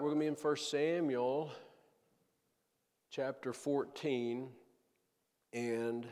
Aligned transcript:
we're 0.00 0.08
going 0.08 0.18
to 0.18 0.24
be 0.24 0.28
in 0.28 0.34
1 0.34 0.56
Samuel 0.56 1.52
chapter 3.10 3.52
14. 3.52 4.48
And, 5.52 6.06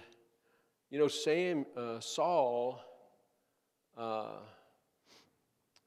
you 0.91 0.99
know, 0.99 1.09
Sam, 1.09 1.65
uh, 1.75 1.99
Saul 1.99 2.83
uh, 3.97 4.41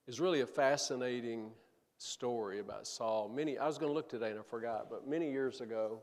is 0.07 0.19
really 0.19 0.41
a 0.41 0.47
fascinating 0.47 1.51
story 1.99 2.59
about 2.59 2.87
Saul. 2.87 3.29
Many, 3.29 3.59
I 3.59 3.67
was 3.67 3.77
going 3.77 3.91
to 3.91 3.93
look 3.93 4.09
today 4.09 4.31
and 4.31 4.39
I 4.39 4.43
forgot, 4.43 4.89
but 4.89 5.07
many 5.07 5.29
years 5.29 5.61
ago, 5.61 6.01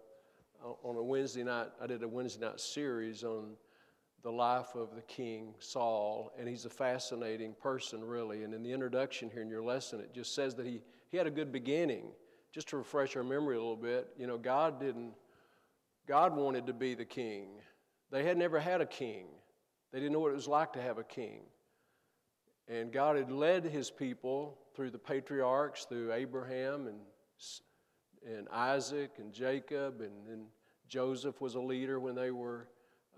on 0.85 0.95
a 0.95 1.03
Wednesday 1.03 1.43
night, 1.43 1.69
I 1.83 1.89
did 1.89 2.05
a 2.05 2.09
Wednesday 2.09 2.47
night 2.47 2.61
series 2.61 3.25
on 3.25 3.57
the 4.23 4.31
life 4.31 4.77
of 4.77 4.95
the 4.95 5.03
king 5.03 5.55
Saul, 5.59 6.33
and 6.39 6.49
he's 6.49 6.65
a 6.65 6.71
fascinating 6.71 7.55
person, 7.61 8.05
really. 8.05 8.45
And 8.45 8.55
in 8.55 8.63
the 8.63 8.71
introduction 8.71 9.31
here 9.31 9.43
in 9.43 9.49
your 9.49 9.63
lesson, 9.63 9.99
it 9.99 10.15
just 10.15 10.33
says 10.33 10.55
that 10.57 10.67
he, 10.67 10.81
he 11.11 11.17
had 11.17 11.27
a 11.27 11.31
good 11.31 11.53
beginning. 11.53 12.13
Just 12.53 12.69
to 12.69 12.79
refresh 12.79 13.15
our 13.15 13.23
memory 13.23 13.57
a 13.57 13.59
little 13.59 13.77
bit, 13.77 14.09
you 14.17 14.27
know, 14.27 14.39
God 14.39 14.81
didn't, 14.81 15.13
God 16.07 16.35
wanted 16.35 16.67
to 16.67 16.73
be 16.73 16.95
the 16.95 17.05
king. 17.05 17.49
They 18.11 18.25
had 18.25 18.39
never 18.39 18.59
had 18.59 18.81
a 18.81 18.87
king, 18.87 19.27
they 19.93 20.01
didn't 20.01 20.13
know 20.13 20.21
what 20.21 20.33
it 20.33 20.37
was 20.37 20.49
like 20.49 20.73
to 20.73 20.83
have 20.83 20.99
a 20.99 21.05
king. 21.05 21.43
And 22.67 22.93
God 22.93 23.17
had 23.17 23.31
led 23.31 23.65
his 23.65 23.91
people 23.91 24.59
through 24.75 24.91
the 24.91 24.99
patriarchs, 24.99 25.87
through 25.87 26.13
Abraham 26.13 26.87
and, 26.87 26.99
and 28.27 28.49
Isaac 28.51 29.13
and 29.19 29.33
Jacob, 29.33 30.01
and 30.01 30.13
then 30.27 30.47
Joseph 30.87 31.41
was 31.41 31.55
a 31.55 31.61
leader 31.61 31.99
when 31.99 32.15
they 32.15 32.31
were 32.31 32.69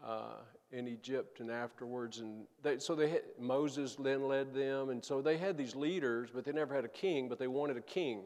uh, 0.04 0.38
in 0.72 0.86
Egypt 0.86 1.40
and 1.40 1.50
afterwards. 1.50 2.18
And 2.18 2.44
they, 2.62 2.78
so 2.78 2.94
they 2.94 3.08
had, 3.08 3.22
Moses 3.38 3.96
then 3.96 4.28
led 4.28 4.54
them. 4.54 4.90
And 4.90 5.04
so 5.04 5.20
they 5.20 5.36
had 5.36 5.56
these 5.56 5.74
leaders, 5.74 6.30
but 6.32 6.44
they 6.44 6.52
never 6.52 6.74
had 6.74 6.84
a 6.84 6.88
king, 6.88 7.28
but 7.28 7.38
they 7.38 7.48
wanted 7.48 7.76
a 7.76 7.82
king. 7.82 8.22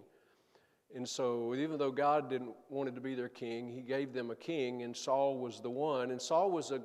And 0.94 1.08
so 1.08 1.54
even 1.54 1.78
though 1.78 1.90
God 1.90 2.30
didn't 2.30 2.54
wanted 2.68 2.94
to 2.94 3.00
be 3.00 3.14
their 3.14 3.28
king, 3.28 3.68
he 3.68 3.80
gave 3.80 4.12
them 4.12 4.30
a 4.30 4.36
king, 4.36 4.82
and 4.82 4.96
Saul 4.96 5.38
was 5.38 5.60
the 5.60 5.70
one. 5.70 6.12
And 6.12 6.22
Saul 6.22 6.50
was 6.50 6.70
a 6.70 6.80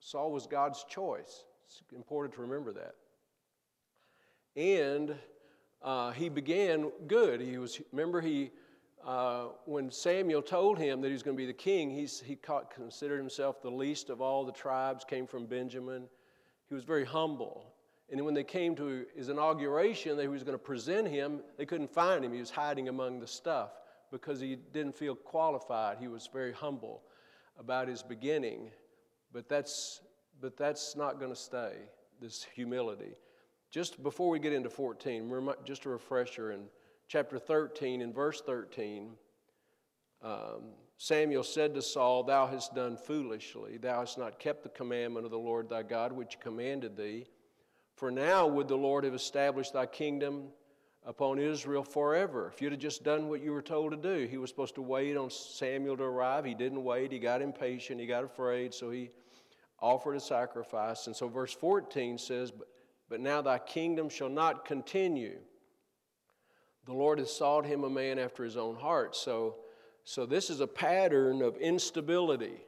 Saul 0.00 0.30
was 0.30 0.46
God's 0.46 0.84
choice. 0.84 1.44
It's 1.66 1.82
important 1.94 2.34
to 2.36 2.40
remember 2.40 2.72
that. 2.72 2.94
And 4.56 5.14
uh, 5.82 6.12
he 6.12 6.28
began 6.30 6.90
good. 7.06 7.40
He 7.40 7.58
was 7.58 7.80
remember 7.92 8.22
he 8.22 8.52
uh, 9.04 9.46
when 9.64 9.90
Samuel 9.90 10.42
told 10.42 10.78
him 10.78 11.00
that 11.00 11.08
he 11.08 11.12
was 11.12 11.22
going 11.22 11.36
to 11.36 11.40
be 11.40 11.46
the 11.46 11.52
king, 11.52 11.90
he's, 11.90 12.20
he 12.20 12.38
considered 12.74 13.18
himself 13.18 13.62
the 13.62 13.70
least 13.70 14.10
of 14.10 14.20
all 14.20 14.44
the 14.44 14.52
tribes, 14.52 15.04
came 15.04 15.26
from 15.26 15.46
Benjamin. 15.46 16.08
He 16.68 16.74
was 16.74 16.84
very 16.84 17.04
humble. 17.04 17.72
And 18.10 18.24
when 18.24 18.34
they 18.34 18.44
came 18.44 18.74
to 18.76 19.04
his 19.16 19.28
inauguration, 19.28 20.16
they 20.16 20.28
was 20.28 20.42
going 20.42 20.58
to 20.58 20.62
present 20.62 21.08
him, 21.08 21.40
they 21.56 21.66
couldn't 21.66 21.90
find 21.90 22.24
him. 22.24 22.32
He 22.32 22.40
was 22.40 22.50
hiding 22.50 22.88
among 22.88 23.20
the 23.20 23.26
stuff 23.26 23.70
because 24.10 24.40
he 24.40 24.56
didn't 24.72 24.94
feel 24.94 25.14
qualified. 25.14 25.98
He 25.98 26.08
was 26.08 26.28
very 26.32 26.52
humble 26.52 27.02
about 27.58 27.88
his 27.88 28.02
beginning. 28.02 28.70
But 29.32 29.48
that's, 29.48 30.00
but 30.40 30.56
that's 30.56 30.96
not 30.96 31.18
going 31.18 31.32
to 31.32 31.36
stay, 31.38 31.74
this 32.20 32.46
humility. 32.54 33.14
Just 33.70 34.02
before 34.02 34.30
we 34.30 34.38
get 34.38 34.52
into 34.52 34.70
14, 34.70 35.52
just 35.64 35.84
a 35.84 35.88
refresher 35.88 36.52
and 36.52 36.64
chapter 37.08 37.38
13 37.38 38.02
and 38.02 38.14
verse 38.14 38.40
13, 38.44 39.12
um, 40.22 40.72
Samuel 40.98 41.42
said 41.42 41.74
to 41.74 41.82
Saul, 41.82 42.22
Thou 42.22 42.46
hast 42.46 42.74
done 42.74 42.96
foolishly. 42.96 43.76
Thou 43.76 44.00
hast 44.00 44.18
not 44.18 44.38
kept 44.38 44.62
the 44.62 44.70
commandment 44.70 45.26
of 45.26 45.30
the 45.30 45.38
Lord 45.38 45.68
thy 45.68 45.82
God, 45.82 46.12
which 46.12 46.40
commanded 46.40 46.96
thee. 46.96 47.26
For 47.96 48.10
now 48.10 48.46
would 48.46 48.68
the 48.68 48.76
Lord 48.76 49.04
have 49.04 49.14
established 49.14 49.74
thy 49.74 49.86
kingdom 49.86 50.48
upon 51.04 51.38
Israel 51.38 51.84
forever. 51.84 52.50
If 52.52 52.60
you'd 52.60 52.72
have 52.72 52.80
just 52.80 53.04
done 53.04 53.28
what 53.28 53.42
you 53.42 53.52
were 53.52 53.62
told 53.62 53.92
to 53.92 53.96
do, 53.96 54.26
he 54.26 54.38
was 54.38 54.50
supposed 54.50 54.74
to 54.74 54.82
wait 54.82 55.16
on 55.16 55.30
Samuel 55.30 55.96
to 55.98 56.02
arrive. 56.02 56.44
He 56.44 56.54
didn't 56.54 56.82
wait. 56.82 57.12
He 57.12 57.18
got 57.18 57.42
impatient. 57.42 58.00
He 58.00 58.06
got 58.06 58.24
afraid. 58.24 58.74
So 58.74 58.90
he 58.90 59.10
offered 59.80 60.16
a 60.16 60.20
sacrifice. 60.20 61.06
And 61.06 61.14
so 61.14 61.28
verse 61.28 61.52
14 61.52 62.18
says, 62.18 62.50
But, 62.50 62.68
but 63.08 63.20
now 63.20 63.40
thy 63.40 63.58
kingdom 63.58 64.08
shall 64.08 64.28
not 64.28 64.64
continue. 64.64 65.38
The 66.86 66.92
Lord 66.92 67.18
has 67.18 67.32
sought 67.32 67.66
him 67.66 67.82
a 67.82 67.90
man 67.90 68.18
after 68.18 68.44
his 68.44 68.56
own 68.56 68.76
heart. 68.76 69.16
So, 69.16 69.56
so 70.04 70.24
this 70.24 70.50
is 70.50 70.60
a 70.60 70.68
pattern 70.68 71.42
of 71.42 71.56
instability 71.56 72.62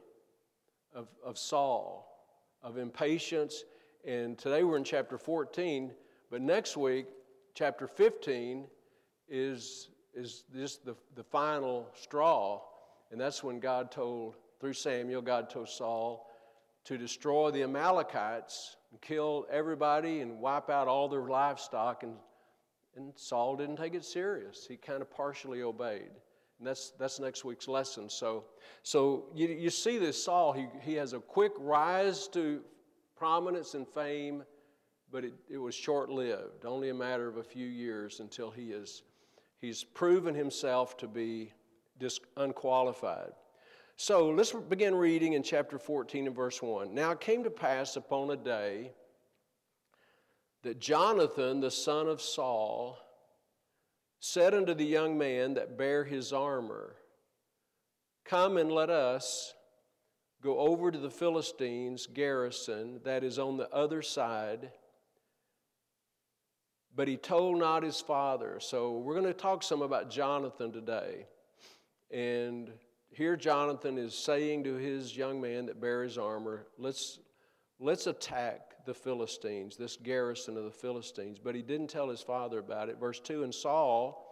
of, 0.93 1.07
of 1.23 1.37
Saul, 1.37 2.05
of 2.61 2.77
impatience. 2.77 3.63
And 4.05 4.37
today 4.37 4.63
we're 4.63 4.75
in 4.75 4.83
chapter 4.83 5.17
14, 5.17 5.91
but 6.29 6.41
next 6.41 6.75
week, 6.75 7.07
chapter 7.53 7.87
15, 7.87 8.65
is, 9.29 9.89
is 10.13 10.43
this 10.53 10.77
the, 10.77 10.95
the 11.15 11.23
final 11.23 11.87
straw. 11.93 12.61
And 13.11 13.21
that's 13.21 13.41
when 13.41 13.59
God 13.59 13.89
told, 13.89 14.35
through 14.59 14.73
Samuel, 14.73 15.21
God 15.21 15.49
told 15.49 15.69
Saul 15.69 16.29
to 16.83 16.97
destroy 16.97 17.51
the 17.51 17.63
Amalekites 17.63 18.75
and 18.91 18.99
kill 18.99 19.45
everybody 19.49 20.19
and 20.19 20.39
wipe 20.41 20.69
out 20.69 20.89
all 20.89 21.07
their 21.07 21.21
livestock 21.21 22.03
and 22.03 22.15
and 22.95 23.13
Saul 23.15 23.55
didn't 23.55 23.77
take 23.77 23.93
it 23.93 24.03
serious. 24.03 24.65
He 24.67 24.77
kind 24.77 25.01
of 25.01 25.09
partially 25.09 25.61
obeyed. 25.61 26.11
And 26.57 26.67
that's, 26.67 26.91
that's 26.99 27.19
next 27.19 27.45
week's 27.45 27.67
lesson. 27.67 28.09
So, 28.09 28.45
so 28.83 29.25
you, 29.33 29.47
you 29.47 29.69
see 29.69 29.97
this 29.97 30.21
Saul, 30.21 30.51
he, 30.51 30.67
he 30.81 30.93
has 30.95 31.13
a 31.13 31.19
quick 31.19 31.53
rise 31.57 32.27
to 32.29 32.61
prominence 33.15 33.73
and 33.73 33.87
fame, 33.87 34.43
but 35.11 35.23
it, 35.23 35.33
it 35.49 35.57
was 35.57 35.73
short 35.73 36.09
lived, 36.09 36.65
only 36.65 36.89
a 36.89 36.93
matter 36.93 37.27
of 37.27 37.37
a 37.37 37.43
few 37.43 37.67
years 37.67 38.19
until 38.19 38.51
he 38.51 38.71
is, 38.71 39.03
he's 39.59 39.83
proven 39.83 40.35
himself 40.35 40.97
to 40.97 41.07
be 41.07 41.53
dis- 41.97 42.19
unqualified. 42.37 43.31
So 43.95 44.29
let's 44.29 44.53
begin 44.53 44.95
reading 44.95 45.33
in 45.33 45.43
chapter 45.43 45.77
14 45.77 46.27
and 46.27 46.35
verse 46.35 46.61
1. 46.61 46.93
Now 46.93 47.11
it 47.11 47.19
came 47.19 47.43
to 47.43 47.49
pass 47.49 47.97
upon 47.97 48.31
a 48.31 48.37
day 48.37 48.91
that 50.63 50.79
Jonathan, 50.79 51.61
the 51.61 51.71
son 51.71 52.07
of 52.07 52.21
Saul, 52.21 52.97
said 54.19 54.53
unto 54.53 54.73
the 54.73 54.85
young 54.85 55.17
man 55.17 55.53
that 55.53 55.77
bare 55.77 56.03
his 56.03 56.33
armor, 56.33 56.95
Come 58.25 58.57
and 58.57 58.71
let 58.71 58.89
us 58.89 59.53
go 60.43 60.59
over 60.59 60.91
to 60.91 60.97
the 60.97 61.09
Philistines' 61.09 62.07
garrison 62.07 63.01
that 63.03 63.23
is 63.23 63.39
on 63.39 63.57
the 63.57 63.69
other 63.71 64.01
side. 64.01 64.71
But 66.95 67.07
he 67.07 67.17
told 67.17 67.59
not 67.59 67.83
his 67.83 68.01
father. 68.01 68.59
So 68.59 68.97
we're 68.97 69.13
going 69.13 69.25
to 69.25 69.33
talk 69.33 69.63
some 69.63 69.81
about 69.81 70.09
Jonathan 70.09 70.71
today. 70.71 71.25
And 72.11 72.71
here 73.11 73.35
Jonathan 73.35 73.97
is 73.97 74.13
saying 74.13 74.63
to 74.65 74.75
his 74.75 75.15
young 75.15 75.39
man 75.41 75.67
that 75.67 75.81
bear 75.81 76.03
his 76.03 76.17
armor, 76.17 76.67
let's, 76.77 77.19
let's 77.79 78.07
attack 78.07 78.85
the 78.85 78.93
Philistines, 78.93 79.77
this 79.77 79.97
garrison 79.97 80.57
of 80.57 80.63
the 80.63 80.71
Philistines. 80.71 81.37
But 81.39 81.55
he 81.55 81.61
didn't 81.61 81.89
tell 81.89 82.09
his 82.09 82.21
father 82.21 82.59
about 82.59 82.89
it. 82.89 82.99
Verse 82.99 83.19
2 83.19 83.43
And 83.43 83.53
Saul 83.53 84.25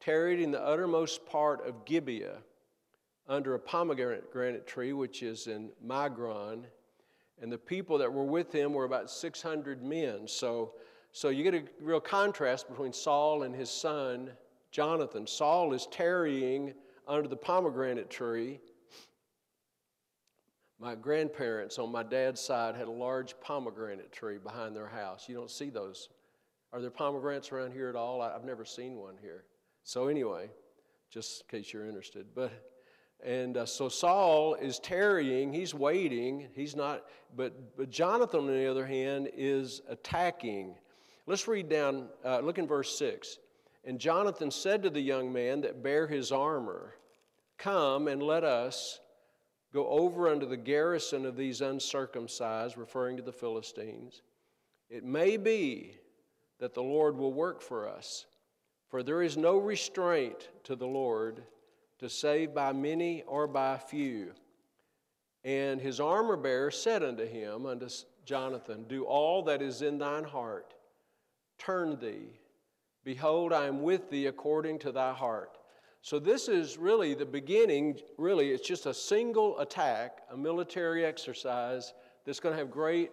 tarried 0.00 0.40
in 0.40 0.50
the 0.50 0.62
uttermost 0.62 1.26
part 1.26 1.66
of 1.66 1.84
Gibeah 1.84 2.38
under 3.28 3.54
a 3.54 3.58
pomegranate 3.58 4.66
tree, 4.66 4.92
which 4.92 5.22
is 5.22 5.46
in 5.46 5.70
Migron. 5.86 6.64
And 7.40 7.50
the 7.50 7.58
people 7.58 7.96
that 7.98 8.12
were 8.12 8.24
with 8.24 8.52
him 8.52 8.72
were 8.74 8.84
about 8.84 9.10
600 9.10 9.82
men. 9.82 10.26
So, 10.26 10.72
so 11.12 11.28
you 11.28 11.42
get 11.42 11.54
a 11.54 11.64
real 11.80 12.00
contrast 12.00 12.68
between 12.68 12.92
Saul 12.92 13.44
and 13.44 13.54
his 13.54 13.70
son 13.70 14.30
Jonathan. 14.70 15.26
Saul 15.26 15.72
is 15.72 15.86
tarrying 15.90 16.74
under 17.08 17.28
the 17.28 17.36
pomegranate 17.36 18.10
tree 18.10 18.60
my 20.80 20.94
grandparents 20.94 21.78
on 21.78 21.92
my 21.92 22.02
dad's 22.02 22.40
side 22.40 22.74
had 22.74 22.88
a 22.88 22.92
large 22.92 23.38
pomegranate 23.40 24.10
tree 24.12 24.38
behind 24.38 24.74
their 24.74 24.88
house. 24.88 25.28
You 25.28 25.34
don't 25.34 25.50
see 25.50 25.68
those. 25.68 26.08
Are 26.72 26.80
there 26.80 26.90
pomegranates 26.90 27.52
around 27.52 27.72
here 27.72 27.88
at 27.88 27.96
all? 27.96 28.22
I've 28.22 28.44
never 28.44 28.64
seen 28.64 28.96
one 28.96 29.16
here. 29.20 29.44
So, 29.84 30.08
anyway, 30.08 30.48
just 31.10 31.42
in 31.42 31.58
case 31.58 31.72
you're 31.72 31.86
interested. 31.86 32.26
But 32.34 32.52
and 33.22 33.56
uh, 33.58 33.66
so 33.66 33.88
Saul 33.88 34.54
is 34.54 34.78
tarrying, 34.78 35.52
he's 35.52 35.74
waiting, 35.74 36.48
he's 36.54 36.74
not, 36.74 37.04
but, 37.36 37.76
but 37.76 37.90
Jonathan, 37.90 38.40
on 38.40 38.46
the 38.46 38.66
other 38.66 38.86
hand, 38.86 39.28
is 39.36 39.82
attacking. 39.88 40.74
Let's 41.26 41.46
read 41.46 41.68
down, 41.68 42.08
uh, 42.24 42.40
look 42.40 42.58
in 42.58 42.66
verse 42.66 42.96
6. 42.98 43.38
And 43.84 43.98
Jonathan 43.98 44.50
said 44.50 44.82
to 44.84 44.90
the 44.90 45.00
young 45.00 45.32
man 45.32 45.60
that 45.62 45.82
bare 45.82 46.06
his 46.06 46.32
armor, 46.32 46.94
Come 47.58 48.08
and 48.08 48.22
let 48.22 48.42
us 48.42 49.00
Go 49.72 49.88
over 49.88 50.28
unto 50.28 50.46
the 50.46 50.56
garrison 50.56 51.24
of 51.24 51.36
these 51.36 51.60
uncircumcised, 51.60 52.76
referring 52.76 53.16
to 53.16 53.22
the 53.22 53.32
Philistines. 53.32 54.22
It 54.88 55.04
may 55.04 55.36
be 55.36 55.96
that 56.58 56.74
the 56.74 56.82
Lord 56.82 57.16
will 57.16 57.32
work 57.32 57.62
for 57.62 57.88
us, 57.88 58.26
for 58.88 59.02
there 59.02 59.22
is 59.22 59.36
no 59.36 59.58
restraint 59.58 60.48
to 60.64 60.74
the 60.74 60.86
Lord 60.86 61.44
to 62.00 62.08
save 62.08 62.54
by 62.54 62.72
many 62.72 63.22
or 63.22 63.46
by 63.46 63.78
few. 63.78 64.32
And 65.44 65.80
his 65.80 66.00
armor 66.00 66.36
bearer 66.36 66.70
said 66.70 67.02
unto 67.02 67.26
him, 67.26 67.66
unto 67.66 67.88
Jonathan, 68.24 68.84
Do 68.88 69.04
all 69.04 69.42
that 69.44 69.62
is 69.62 69.82
in 69.82 69.98
thine 69.98 70.24
heart, 70.24 70.74
turn 71.58 71.98
thee 72.00 72.40
Behold, 73.04 73.52
I 73.52 73.66
am 73.66 73.82
with 73.82 74.10
thee 74.10 74.26
according 74.26 74.78
to 74.80 74.92
thy 74.92 75.12
heart. 75.12 75.56
So, 76.02 76.18
this 76.18 76.48
is 76.48 76.78
really 76.78 77.12
the 77.12 77.26
beginning, 77.26 77.98
really, 78.16 78.52
it's 78.52 78.66
just 78.66 78.86
a 78.86 78.94
single 78.94 79.58
attack, 79.58 80.22
a 80.32 80.36
military 80.36 81.04
exercise 81.04 81.92
that's 82.24 82.40
going 82.40 82.54
to 82.54 82.58
have 82.58 82.70
great, 82.70 83.10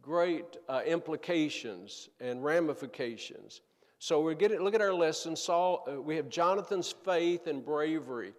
great 0.00 0.56
uh, 0.68 0.82
implications 0.86 2.10
and 2.20 2.44
ramifications. 2.44 3.62
So, 3.98 4.20
we're 4.20 4.34
getting, 4.34 4.60
look 4.60 4.74
at 4.76 4.80
our 4.80 4.94
lesson. 4.94 5.34
Saul, 5.34 5.84
uh, 5.90 6.00
we 6.00 6.14
have 6.14 6.28
Jonathan's 6.28 6.92
faith 6.92 7.48
and 7.48 7.64
bravery. 7.64 8.34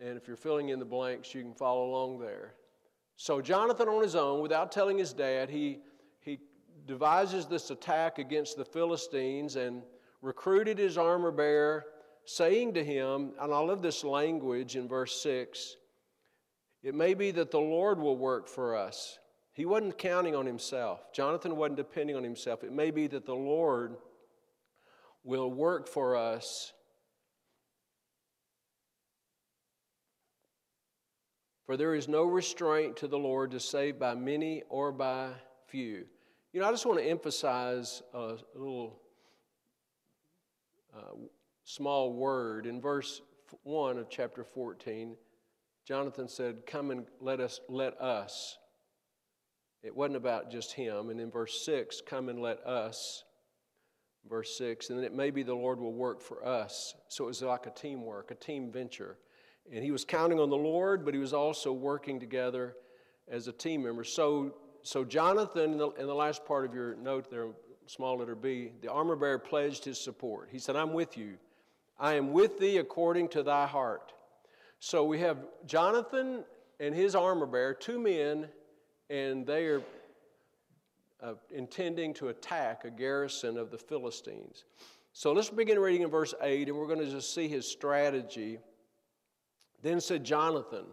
And 0.00 0.16
if 0.16 0.28
you're 0.28 0.36
filling 0.36 0.68
in 0.68 0.78
the 0.78 0.84
blanks, 0.84 1.34
you 1.34 1.42
can 1.42 1.52
follow 1.52 1.90
along 1.90 2.20
there. 2.20 2.54
So, 3.16 3.40
Jonathan, 3.40 3.88
on 3.88 4.02
his 4.02 4.14
own, 4.14 4.40
without 4.40 4.70
telling 4.70 4.98
his 4.98 5.12
dad, 5.12 5.50
he, 5.50 5.80
he 6.20 6.38
devises 6.86 7.46
this 7.46 7.70
attack 7.70 8.18
against 8.18 8.56
the 8.56 8.64
Philistines 8.64 9.56
and 9.56 9.82
recruited 10.22 10.78
his 10.78 10.96
armor 10.96 11.32
bearer 11.32 11.86
saying 12.24 12.74
to 12.74 12.84
him, 12.84 13.32
and 13.40 13.52
I 13.52 13.58
love 13.58 13.82
this 13.82 14.04
language 14.04 14.76
in 14.76 14.88
verse 14.88 15.20
6 15.22 15.76
it 16.82 16.94
may 16.94 17.14
be 17.14 17.30
that 17.32 17.50
the 17.50 17.60
Lord 17.60 17.98
will 17.98 18.16
work 18.16 18.48
for 18.48 18.74
us. 18.76 19.18
He 19.52 19.66
wasn't 19.66 19.98
counting 19.98 20.34
on 20.34 20.46
himself. 20.46 21.12
Jonathan 21.12 21.56
wasn't 21.56 21.76
depending 21.76 22.16
on 22.16 22.24
himself. 22.24 22.64
It 22.64 22.72
may 22.72 22.90
be 22.90 23.06
that 23.08 23.26
the 23.26 23.34
Lord 23.34 23.96
will 25.22 25.50
work 25.50 25.86
for 25.86 26.16
us. 26.16 26.72
For 31.66 31.76
there 31.76 31.94
is 31.94 32.08
no 32.08 32.24
restraint 32.24 32.96
to 32.98 33.08
the 33.08 33.18
Lord 33.18 33.50
to 33.50 33.60
save 33.60 33.98
by 33.98 34.14
many 34.14 34.62
or 34.70 34.90
by 34.90 35.32
few. 35.66 36.06
You 36.52 36.60
know, 36.60 36.66
I 36.66 36.70
just 36.70 36.86
want 36.86 36.98
to 36.98 37.04
emphasize 37.04 38.02
a 38.14 38.38
little 38.54 38.98
uh, 40.96 41.16
small 41.64 42.12
word. 42.12 42.66
In 42.66 42.80
verse 42.80 43.20
1 43.64 43.98
of 43.98 44.08
chapter 44.08 44.44
14, 44.44 45.16
Jonathan 45.86 46.28
said, 46.28 46.66
Come 46.66 46.90
and 46.90 47.06
let 47.20 47.40
us, 47.40 47.60
let 47.68 48.00
us. 48.00 48.58
It 49.82 49.96
wasn't 49.96 50.16
about 50.16 50.50
just 50.50 50.72
him. 50.72 51.10
And 51.10 51.20
in 51.20 51.30
verse 51.30 51.64
6, 51.64 52.02
come 52.06 52.28
and 52.28 52.40
let 52.40 52.64
us. 52.66 53.24
Verse 54.28 54.56
6, 54.58 54.90
and 54.90 54.98
then 54.98 55.04
it 55.06 55.14
may 55.14 55.30
be 55.30 55.42
the 55.42 55.54
Lord 55.54 55.80
will 55.80 55.94
work 55.94 56.20
for 56.20 56.46
us. 56.46 56.94
So 57.08 57.24
it 57.24 57.28
was 57.28 57.40
like 57.42 57.66
a 57.66 57.70
teamwork, 57.70 58.30
a 58.30 58.34
team 58.34 58.70
venture. 58.70 59.16
And 59.72 59.82
he 59.82 59.90
was 59.90 60.04
counting 60.04 60.38
on 60.38 60.50
the 60.50 60.56
Lord, 60.56 61.06
but 61.06 61.14
he 61.14 61.20
was 61.20 61.32
also 61.32 61.72
working 61.72 62.20
together 62.20 62.76
as 63.28 63.48
a 63.48 63.52
team 63.52 63.82
member. 63.82 64.04
So, 64.04 64.54
so 64.82 65.04
Jonathan, 65.04 65.72
in 65.72 65.78
the, 65.78 65.88
in 65.92 66.06
the 66.06 66.14
last 66.14 66.44
part 66.44 66.66
of 66.66 66.74
your 66.74 66.96
note 66.96 67.30
there, 67.30 67.46
small 67.86 68.18
letter 68.18 68.34
B, 68.34 68.72
the 68.82 68.92
armor 68.92 69.16
bearer 69.16 69.38
pledged 69.38 69.86
his 69.86 69.98
support. 69.98 70.50
He 70.52 70.58
said, 70.58 70.76
I'm 70.76 70.92
with 70.92 71.16
you. 71.16 71.38
I 72.00 72.14
am 72.14 72.32
with 72.32 72.58
thee 72.58 72.78
according 72.78 73.28
to 73.28 73.42
thy 73.42 73.66
heart. 73.66 74.14
So 74.78 75.04
we 75.04 75.18
have 75.18 75.36
Jonathan 75.66 76.44
and 76.80 76.94
his 76.94 77.14
armor 77.14 77.44
bearer, 77.44 77.74
two 77.74 78.00
men, 78.00 78.48
and 79.10 79.46
they 79.46 79.66
are 79.66 79.82
uh, 81.22 81.34
intending 81.50 82.14
to 82.14 82.28
attack 82.28 82.86
a 82.86 82.90
garrison 82.90 83.58
of 83.58 83.70
the 83.70 83.76
Philistines. 83.76 84.64
So 85.12 85.32
let's 85.32 85.50
begin 85.50 85.78
reading 85.78 86.00
in 86.00 86.08
verse 86.08 86.32
8, 86.40 86.68
and 86.68 86.78
we're 86.78 86.86
going 86.86 87.00
to 87.00 87.10
just 87.10 87.34
see 87.34 87.48
his 87.48 87.66
strategy. 87.66 88.58
Then 89.82 90.00
said 90.00 90.24
Jonathan, 90.24 90.86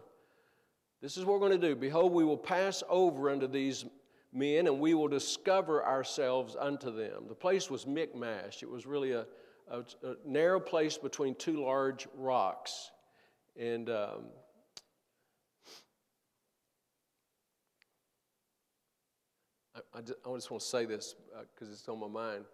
This 1.00 1.16
is 1.16 1.24
what 1.24 1.40
we're 1.40 1.48
going 1.48 1.58
to 1.58 1.68
do. 1.68 1.74
Behold, 1.74 2.12
we 2.12 2.24
will 2.24 2.36
pass 2.36 2.82
over 2.90 3.30
unto 3.30 3.46
these 3.46 3.86
men, 4.34 4.66
and 4.66 4.78
we 4.78 4.92
will 4.92 5.08
discover 5.08 5.82
ourselves 5.86 6.54
unto 6.58 6.94
them. 6.94 7.24
The 7.28 7.34
place 7.34 7.70
was 7.70 7.86
Michmash. 7.86 8.62
It 8.62 8.68
was 8.68 8.84
really 8.84 9.12
a 9.12 9.24
a, 9.70 9.80
a 10.06 10.16
narrow 10.24 10.60
place 10.60 10.98
between 10.98 11.34
two 11.34 11.64
large 11.64 12.06
rocks. 12.16 12.90
And 13.58 13.90
um, 13.90 14.24
I, 19.74 19.80
I, 19.98 20.00
just, 20.00 20.18
I, 20.26 20.34
just, 20.34 20.50
want 20.50 20.62
to 20.62 20.68
say 20.68 20.84
this 20.84 21.14
because 21.54 21.68
uh, 21.68 21.72
it's 21.72 21.88
on 21.88 22.00
my 22.00 22.08
mind. 22.08 22.44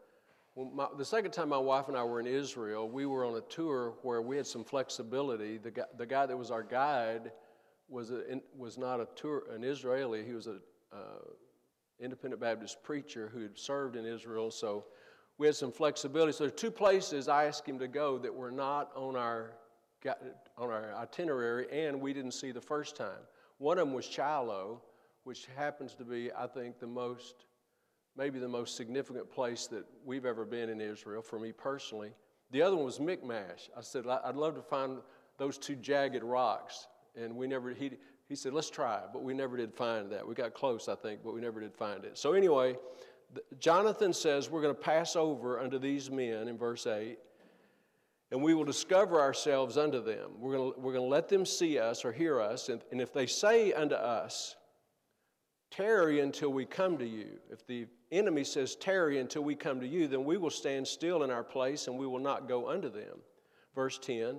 My, 0.72 0.86
the 0.96 1.04
second 1.04 1.32
time 1.32 1.48
my 1.48 1.58
wife 1.58 1.88
and 1.88 1.96
I 1.96 2.04
were 2.04 2.20
in 2.20 2.26
Israel, 2.26 2.88
we 2.88 3.06
were 3.06 3.24
on 3.24 3.36
a 3.36 3.40
tour 3.40 3.94
where 4.02 4.22
we 4.22 4.36
had 4.36 4.46
some 4.46 4.62
flexibility. 4.62 5.58
The 5.58 5.72
guy, 5.72 5.84
the 5.98 6.06
guy 6.06 6.26
that 6.26 6.36
was 6.36 6.52
our 6.52 6.62
guide 6.62 7.32
was, 7.88 8.12
a, 8.12 8.22
was 8.56 8.78
not 8.78 9.00
a 9.00 9.08
tour, 9.16 9.42
an 9.52 9.64
Israeli. 9.64 10.24
He 10.24 10.32
was 10.32 10.46
an 10.46 10.60
uh, 10.92 11.26
independent 11.98 12.40
Baptist 12.40 12.82
preacher 12.84 13.30
who 13.34 13.40
had 13.40 13.58
served 13.58 13.96
in 13.96 14.04
Israel. 14.06 14.50
So 14.50 14.84
we 15.38 15.46
had 15.46 15.56
some 15.56 15.72
flexibility. 15.72 16.32
So 16.32 16.44
there 16.44 16.48
are 16.48 16.56
two 16.56 16.70
places 16.70 17.28
I 17.28 17.46
asked 17.46 17.68
him 17.68 17.78
to 17.78 17.88
go 17.88 18.18
that 18.18 18.34
were 18.34 18.50
not 18.50 18.90
on 18.94 19.16
our, 19.16 19.52
on 20.56 20.70
our 20.70 20.94
itinerary 20.94 21.66
and 21.72 22.00
we 22.00 22.12
didn't 22.12 22.32
see 22.32 22.52
the 22.52 22.60
first 22.60 22.96
time. 22.96 23.22
One 23.58 23.78
of 23.78 23.86
them 23.86 23.94
was 23.94 24.04
Shiloh, 24.04 24.80
which 25.24 25.48
happens 25.56 25.94
to 25.94 26.04
be, 26.04 26.30
I 26.32 26.46
think, 26.46 26.78
the 26.78 26.86
most, 26.86 27.46
maybe 28.16 28.38
the 28.38 28.48
most 28.48 28.76
significant 28.76 29.30
place 29.30 29.66
that 29.68 29.84
we've 30.04 30.26
ever 30.26 30.44
been 30.44 30.68
in 30.68 30.80
Israel 30.80 31.22
for 31.22 31.38
me 31.38 31.52
personally. 31.52 32.12
The 32.50 32.62
other 32.62 32.76
one 32.76 32.84
was 32.84 33.00
Michmash. 33.00 33.70
I 33.76 33.80
said, 33.80 34.06
I'd 34.06 34.36
love 34.36 34.54
to 34.54 34.62
find 34.62 34.98
those 35.38 35.58
two 35.58 35.76
jagged 35.76 36.22
rocks. 36.22 36.86
And 37.16 37.34
we 37.36 37.46
never, 37.46 37.72
he, 37.72 37.92
he 38.28 38.34
said, 38.34 38.52
let's 38.52 38.70
try, 38.70 39.00
but 39.12 39.22
we 39.22 39.34
never 39.34 39.56
did 39.56 39.72
find 39.74 40.10
that. 40.12 40.26
We 40.26 40.34
got 40.34 40.54
close, 40.54 40.88
I 40.88 40.94
think, 40.94 41.20
but 41.24 41.34
we 41.34 41.40
never 41.40 41.60
did 41.60 41.74
find 41.74 42.04
it. 42.04 42.18
So, 42.18 42.32
anyway, 42.32 42.76
Jonathan 43.58 44.12
says 44.12 44.50
we're 44.50 44.62
going 44.62 44.74
to 44.74 44.80
pass 44.80 45.16
over 45.16 45.60
unto 45.60 45.78
these 45.78 46.10
men 46.10 46.48
in 46.48 46.58
verse 46.58 46.86
8, 46.86 47.18
and 48.30 48.42
we 48.42 48.54
will 48.54 48.64
discover 48.64 49.20
ourselves 49.20 49.76
unto 49.76 50.02
them. 50.02 50.32
We're 50.38 50.56
going 50.56 50.72
to, 50.72 50.80
we're 50.80 50.92
going 50.92 51.04
to 51.04 51.10
let 51.10 51.28
them 51.28 51.46
see 51.46 51.78
us 51.78 52.04
or 52.04 52.12
hear 52.12 52.40
us, 52.40 52.68
and, 52.68 52.82
and 52.90 53.00
if 53.00 53.12
they 53.12 53.26
say 53.26 53.72
unto 53.72 53.94
us, 53.94 54.56
Tarry 55.70 56.20
until 56.20 56.50
we 56.50 56.64
come 56.64 56.98
to 56.98 57.06
you. 57.06 57.30
If 57.50 57.66
the 57.66 57.88
enemy 58.12 58.44
says, 58.44 58.76
Tarry 58.76 59.18
until 59.18 59.42
we 59.42 59.56
come 59.56 59.80
to 59.80 59.88
you, 59.88 60.06
then 60.06 60.24
we 60.24 60.36
will 60.36 60.50
stand 60.50 60.86
still 60.86 61.24
in 61.24 61.32
our 61.32 61.42
place 61.42 61.88
and 61.88 61.98
we 61.98 62.06
will 62.06 62.20
not 62.20 62.46
go 62.46 62.68
unto 62.70 62.88
them. 62.88 63.18
Verse 63.74 63.98
10 63.98 64.38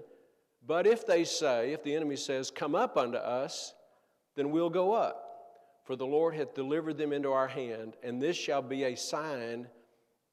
But 0.66 0.88
if 0.88 1.06
they 1.06 1.26
say, 1.26 1.74
if 1.74 1.84
the 1.84 1.94
enemy 1.94 2.16
says, 2.16 2.52
Come 2.52 2.74
up 2.74 2.96
unto 2.96 3.18
us, 3.18 3.74
then 4.38 4.52
we'll 4.52 4.70
go 4.70 4.94
up 4.94 5.25
for 5.86 5.96
the 5.96 6.06
Lord 6.06 6.34
hath 6.34 6.56
delivered 6.56 6.98
them 6.98 7.14
into 7.14 7.32
our 7.32 7.48
hand, 7.48 7.96
and 8.04 8.22
this 8.22 8.36
shall 8.36 8.64
be 8.64 8.84
a 8.84 8.96
sign 8.96 9.68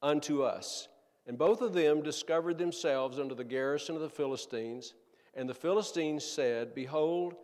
unto 0.01 0.41
us. 0.41 0.87
And 1.27 1.37
both 1.37 1.61
of 1.61 1.73
them 1.73 2.01
discovered 2.01 2.57
themselves 2.57 3.19
under 3.19 3.35
the 3.35 3.43
garrison 3.43 3.95
of 3.95 4.01
the 4.01 4.09
Philistines. 4.09 4.95
And 5.35 5.47
the 5.47 5.53
Philistines 5.53 6.25
said, 6.25 6.75
Behold, 6.75 7.35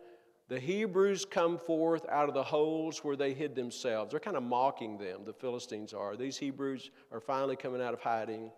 the 0.48 0.58
Hebrews 0.58 1.24
come 1.24 1.56
forth 1.56 2.04
out 2.08 2.28
of 2.28 2.34
the 2.34 2.42
holes 2.42 2.98
where 3.04 3.16
they 3.16 3.32
hid 3.32 3.54
themselves. 3.54 4.10
They're 4.10 4.20
kind 4.20 4.36
of 4.36 4.42
mocking 4.42 4.98
them, 4.98 5.20
the 5.24 5.32
Philistines 5.32 5.94
are. 5.94 6.16
These 6.16 6.36
Hebrews 6.36 6.90
are 7.12 7.20
finally 7.20 7.56
coming 7.56 7.80
out 7.80 7.94
of 7.94 8.00
hiding. 8.00 8.50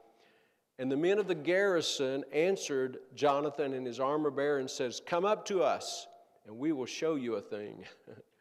And 0.79 0.91
the 0.91 0.97
men 0.97 1.19
of 1.19 1.29
the 1.29 1.35
garrison 1.35 2.25
answered 2.33 2.97
Jonathan 3.15 3.75
and 3.75 3.87
his 3.87 4.00
armor 4.00 4.31
bearer 4.31 4.59
and 4.59 4.71
says, 4.71 5.03
Come 5.05 5.27
up 5.27 5.45
to 5.47 5.62
us, 5.62 6.09
and 6.47 6.59
we 6.59 6.73
will 6.73 6.87
show 6.87 7.17
you 7.17 7.35
a 7.35 7.43
thing. 7.43 7.85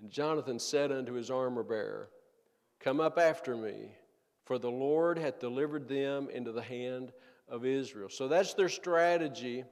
And 0.00 0.10
Jonathan 0.10 0.58
said 0.58 0.90
unto 0.92 1.12
his 1.12 1.30
armor 1.30 1.62
bearer, 1.62 2.10
Come 2.80 3.00
up 3.00 3.18
after 3.18 3.56
me, 3.56 3.92
for 4.44 4.58
the 4.58 4.70
Lord 4.70 5.18
hath 5.18 5.38
delivered 5.38 5.88
them 5.88 6.28
into 6.30 6.52
the 6.52 6.62
hand 6.62 7.12
of 7.48 7.66
Israel. 7.66 8.08
So 8.08 8.26
that's 8.26 8.54
their 8.54 8.68
strategy. 8.68 9.64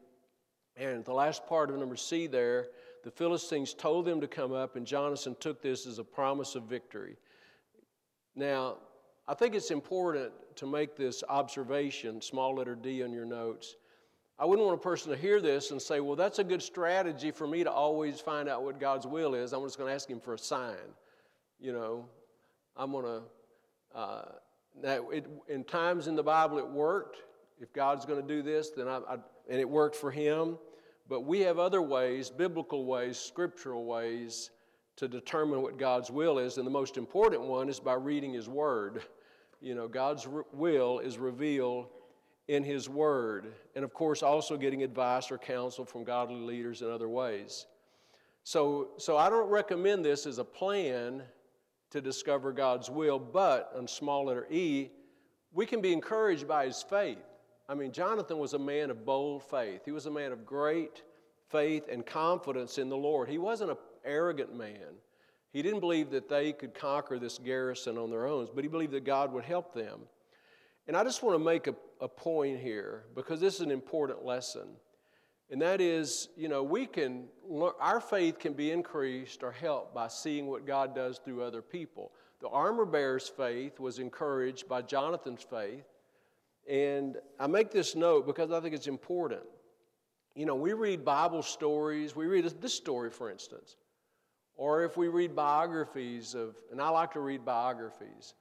And 0.77 1.05
the 1.05 1.15
last 1.15 1.47
part 1.47 1.71
of 1.71 1.77
number 1.77 1.97
C 1.97 2.27
there, 2.27 2.69
the 3.05 3.11
Philistines 3.11 3.73
told 3.73 4.05
them 4.05 4.21
to 4.21 4.29
come 4.29 4.53
up, 4.53 4.77
and 4.77 4.87
Jonathan 4.87 5.37
took 5.41 5.63
this 5.63 5.87
as 5.87 5.99
a 5.99 6.05
promise 6.05 6.55
of 6.55 6.65
victory. 6.65 7.17
Now, 8.37 8.77
I 9.27 9.35
think 9.35 9.55
it's 9.55 9.71
important 9.71 10.33
to 10.57 10.67
make 10.67 10.97
this 10.97 11.25
observation, 11.29 12.21
small 12.21 12.55
letter 12.55 12.75
D 12.75 13.03
on 13.03 13.13
your 13.13 13.25
notes. 13.25 13.77
I 14.41 14.45
wouldn't 14.45 14.65
want 14.65 14.79
a 14.79 14.83
person 14.83 15.11
to 15.11 15.17
hear 15.17 15.41
this 15.41 15.73
and 15.73 15.83
say, 15.83 15.99
well, 15.99 16.15
that's 16.15 16.39
a 16.39 16.45
good 16.45 16.63
strategy 16.63 17.33
for 17.33 17.47
me 17.47 17.65
to 17.65 17.71
always 17.71 18.21
find 18.21 18.49
out 18.49 18.63
what 18.63 18.79
God's 18.79 19.07
will 19.07 19.35
is. 19.35 19.53
I'm 19.53 19.65
just 19.65 19.79
going 19.79 19.89
to 19.89 19.95
ask 19.95 20.09
Him 20.09 20.21
for 20.21 20.35
a 20.35 20.39
sign. 20.39 20.77
You 21.59 21.73
know, 21.73 22.05
I'm 22.77 22.93
going 22.93 23.05
to, 23.05 23.99
uh, 23.99 24.25
now, 24.81 25.09
it, 25.11 25.27
in 25.49 25.65
times 25.65 26.07
in 26.07 26.15
the 26.15 26.23
Bible 26.23 26.59
it 26.59 26.69
worked. 26.69 27.19
If 27.61 27.73
God's 27.73 28.05
going 28.05 28.23
to 28.23 28.27
do 28.27 28.43
this, 28.43 28.71
then 28.71 28.87
I, 28.87 28.99
I, 28.99 29.15
and 29.51 29.59
it 29.59 29.69
worked 29.69 29.97
for 29.97 30.13
him. 30.13 30.57
But 31.09 31.23
we 31.23 31.41
have 31.41 31.59
other 31.59 31.83
ways, 31.83 32.31
biblical 32.31 32.85
ways, 32.85 33.19
scriptural 33.19 33.87
ways, 33.87 34.51
to 34.97 35.09
determine 35.09 35.63
what 35.63 35.79
God's 35.79 36.11
will 36.11 36.39
is. 36.39 36.59
And 36.59 36.67
the 36.67 36.71
most 36.71 36.97
important 36.97 37.43
one 37.43 37.69
is 37.69 37.81
by 37.81 37.95
reading 37.95 38.33
His 38.35 38.49
Word. 38.49 39.03
You 39.61 39.75
know, 39.75 39.89
God's 39.89 40.29
will 40.53 41.01
is 41.01 41.19
revealed 41.19 41.89
in 42.49 42.65
His 42.65 42.89
Word, 42.89 43.53
and 43.77 43.85
of 43.85 43.93
course, 43.95 44.23
also 44.23 44.57
getting 44.57 44.83
advice 44.83 45.31
or 45.31 45.39
counsel 45.39 45.85
from 45.85 46.03
godly 46.03 46.41
leaders 46.41 46.83
in 46.83 46.91
other 46.91 47.09
ways. 47.09 47.67
So, 48.43 48.89
so 48.97 49.17
I 49.19 49.29
don't 49.29 49.51
recommend 49.51 50.05
this 50.05 50.27
as 50.27 50.39
a 50.39 50.45
plan 50.45 51.23
to 51.91 52.01
discover 52.01 52.53
God's 52.53 52.91
will, 52.91 53.19
but 53.19 53.71
on 53.77 53.87
small 53.87 54.27
letter 54.27 54.47
E, 54.51 54.89
we 55.53 55.67
can 55.67 55.81
be 55.81 55.93
encouraged 55.93 56.49
by 56.49 56.67
his 56.67 56.83
faith. 56.83 57.19
I 57.69 57.75
mean, 57.75 57.93
Jonathan 57.93 58.39
was 58.39 58.55
a 58.55 58.59
man 58.59 58.91
of 58.91 59.05
bold 59.05 59.43
faith. 59.43 59.83
He 59.85 59.93
was 59.93 60.07
a 60.07 60.11
man 60.11 60.33
of 60.33 60.47
great 60.47 61.03
faith 61.51 61.89
and 61.91 62.05
confidence 62.05 62.79
in 62.79 62.89
the 62.89 62.97
Lord. 62.97 63.29
He 63.29 63.39
wasn't 63.39 63.71
an 63.71 63.77
arrogant 64.05 64.57
man. 64.57 64.97
He 65.53 65.63
didn't 65.63 65.81
believe 65.81 66.11
that 66.11 66.29
they 66.29 66.53
could 66.53 66.75
conquer 66.75 67.19
this 67.19 67.39
garrison 67.39 67.99
on 67.99 68.11
their 68.11 68.27
own, 68.27 68.49
but 68.55 68.65
he 68.65 68.69
believed 68.69 68.93
that 68.93 69.05
God 69.05 69.33
would 69.33 69.45
help 69.45 69.75
them. 69.75 70.01
And 70.89 70.97
I 70.97 71.05
just 71.05 71.23
want 71.23 71.39
to 71.39 71.45
make 71.45 71.67
a, 71.67 71.75
a 72.01 72.09
point 72.09 72.59
here 72.59 73.05
because 73.15 73.41
this 73.41 73.57
is 73.57 73.61
an 73.61 73.71
important 73.71 74.25
lesson. 74.25 74.69
And 75.51 75.61
that 75.61 75.83
is, 75.83 76.29
you 76.37 76.49
know, 76.49 76.63
we 76.63 76.87
can, 76.87 77.27
our 77.79 78.01
faith 78.01 78.39
can 78.39 78.55
be 78.55 78.71
increased 78.71 79.43
or 79.43 79.53
helped 79.53 79.95
by 79.95 80.09
seeing 80.09 80.47
what 80.47 80.67
God 80.67 80.95
does 80.95 81.19
through 81.19 81.43
other 81.43 81.61
people. 81.63 82.13
The 82.41 82.49
armor 82.49 82.87
bearer's 82.87 83.29
faith 83.29 83.79
was 83.79 83.99
encouraged 83.99 84.67
by 84.67 84.83
Jonathan's 84.83 85.43
faith. 85.43 85.85
And 86.69 87.17
I 87.39 87.47
make 87.47 87.71
this 87.71 87.95
note 87.95 88.27
because 88.27 88.51
I 88.51 88.61
think 88.61 88.75
it's 88.75 88.87
important. 88.87 89.43
You 90.35 90.47
know, 90.47 90.55
we 90.55 90.73
read 90.73 91.05
Bible 91.05 91.43
stories, 91.43 92.17
we 92.17 92.27
read 92.27 92.45
this 92.61 92.75
story, 92.75 93.11
for 93.11 93.31
instance, 93.31 93.77
or 94.55 94.85
if 94.85 94.97
we 94.97 95.09
read 95.09 95.35
biographies 95.35 96.35
of, 96.35 96.55
and 96.71 96.81
I 96.81 96.89
like 96.91 97.13
to 97.13 97.21
read 97.21 97.45
biographies 97.45 98.35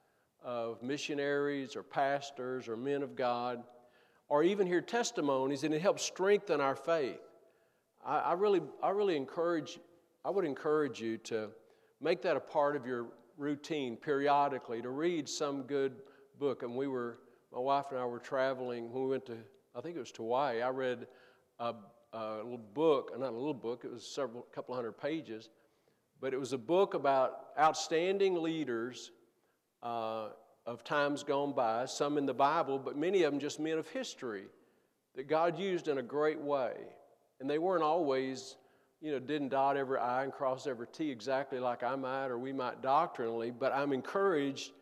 of 0.44 0.82
missionaries 0.82 1.76
or 1.76 1.82
pastors 1.82 2.68
or 2.68 2.76
men 2.76 3.02
of 3.02 3.16
God, 3.16 3.62
or 4.28 4.42
even 4.42 4.66
hear 4.66 4.80
testimonies, 4.80 5.64
and 5.64 5.72
it 5.74 5.80
helps 5.80 6.02
strengthen 6.02 6.60
our 6.60 6.76
faith. 6.76 7.20
I, 8.04 8.18
I 8.18 8.32
really, 8.34 8.60
I 8.82 8.90
really 8.90 9.16
encourage, 9.16 9.78
I 10.24 10.30
would 10.30 10.44
encourage 10.44 11.00
you 11.00 11.18
to 11.18 11.48
make 12.00 12.22
that 12.22 12.36
a 12.36 12.40
part 12.40 12.76
of 12.76 12.86
your 12.86 13.08
routine 13.36 13.96
periodically 13.96 14.82
to 14.82 14.90
read 14.90 15.28
some 15.28 15.62
good 15.62 15.96
book. 16.38 16.62
And 16.62 16.76
we 16.76 16.88
were, 16.88 17.18
my 17.52 17.60
wife 17.60 17.86
and 17.90 17.98
I 17.98 18.04
were 18.04 18.18
traveling 18.18 18.92
when 18.92 19.04
we 19.04 19.10
went 19.10 19.26
to, 19.26 19.36
I 19.74 19.80
think 19.80 19.96
it 19.96 20.00
was 20.00 20.12
Hawaii. 20.16 20.60
I 20.60 20.70
read 20.70 21.06
a, 21.58 21.74
a 22.12 22.36
little 22.36 22.58
book, 22.58 23.12
not 23.18 23.30
a 23.30 23.36
little 23.36 23.54
book, 23.54 23.84
it 23.84 23.90
was 23.90 24.06
several, 24.06 24.46
couple 24.54 24.74
hundred 24.74 24.92
pages, 24.92 25.50
but 26.20 26.34
it 26.34 26.38
was 26.38 26.52
a 26.52 26.58
book 26.58 26.94
about 26.94 27.46
outstanding 27.58 28.42
leaders 28.42 29.12
uh, 29.82 30.28
of 30.66 30.84
times 30.84 31.22
gone 31.22 31.52
by, 31.52 31.86
some 31.86 32.18
in 32.18 32.26
the 32.26 32.34
Bible, 32.34 32.78
but 32.78 32.96
many 32.96 33.22
of 33.22 33.32
them 33.32 33.40
just 33.40 33.58
men 33.58 33.78
of 33.78 33.88
history 33.88 34.44
that 35.14 35.28
God 35.28 35.58
used 35.58 35.88
in 35.88 35.98
a 35.98 36.02
great 36.02 36.40
way. 36.40 36.74
And 37.40 37.48
they 37.48 37.58
weren't 37.58 37.82
always 37.82 38.56
you 39.00 39.12
know, 39.12 39.18
didn't 39.18 39.48
dot 39.48 39.76
every 39.76 39.98
I 39.98 40.24
and 40.24 40.32
cross 40.32 40.66
every 40.66 40.86
T 40.88 41.10
exactly 41.10 41.58
like 41.58 41.82
I 41.82 41.94
might 41.96 42.26
or 42.26 42.38
we 42.38 42.52
might 42.52 42.82
doctrinally, 42.82 43.50
but 43.50 43.72
I'm 43.72 43.92
encouraged 43.92 44.72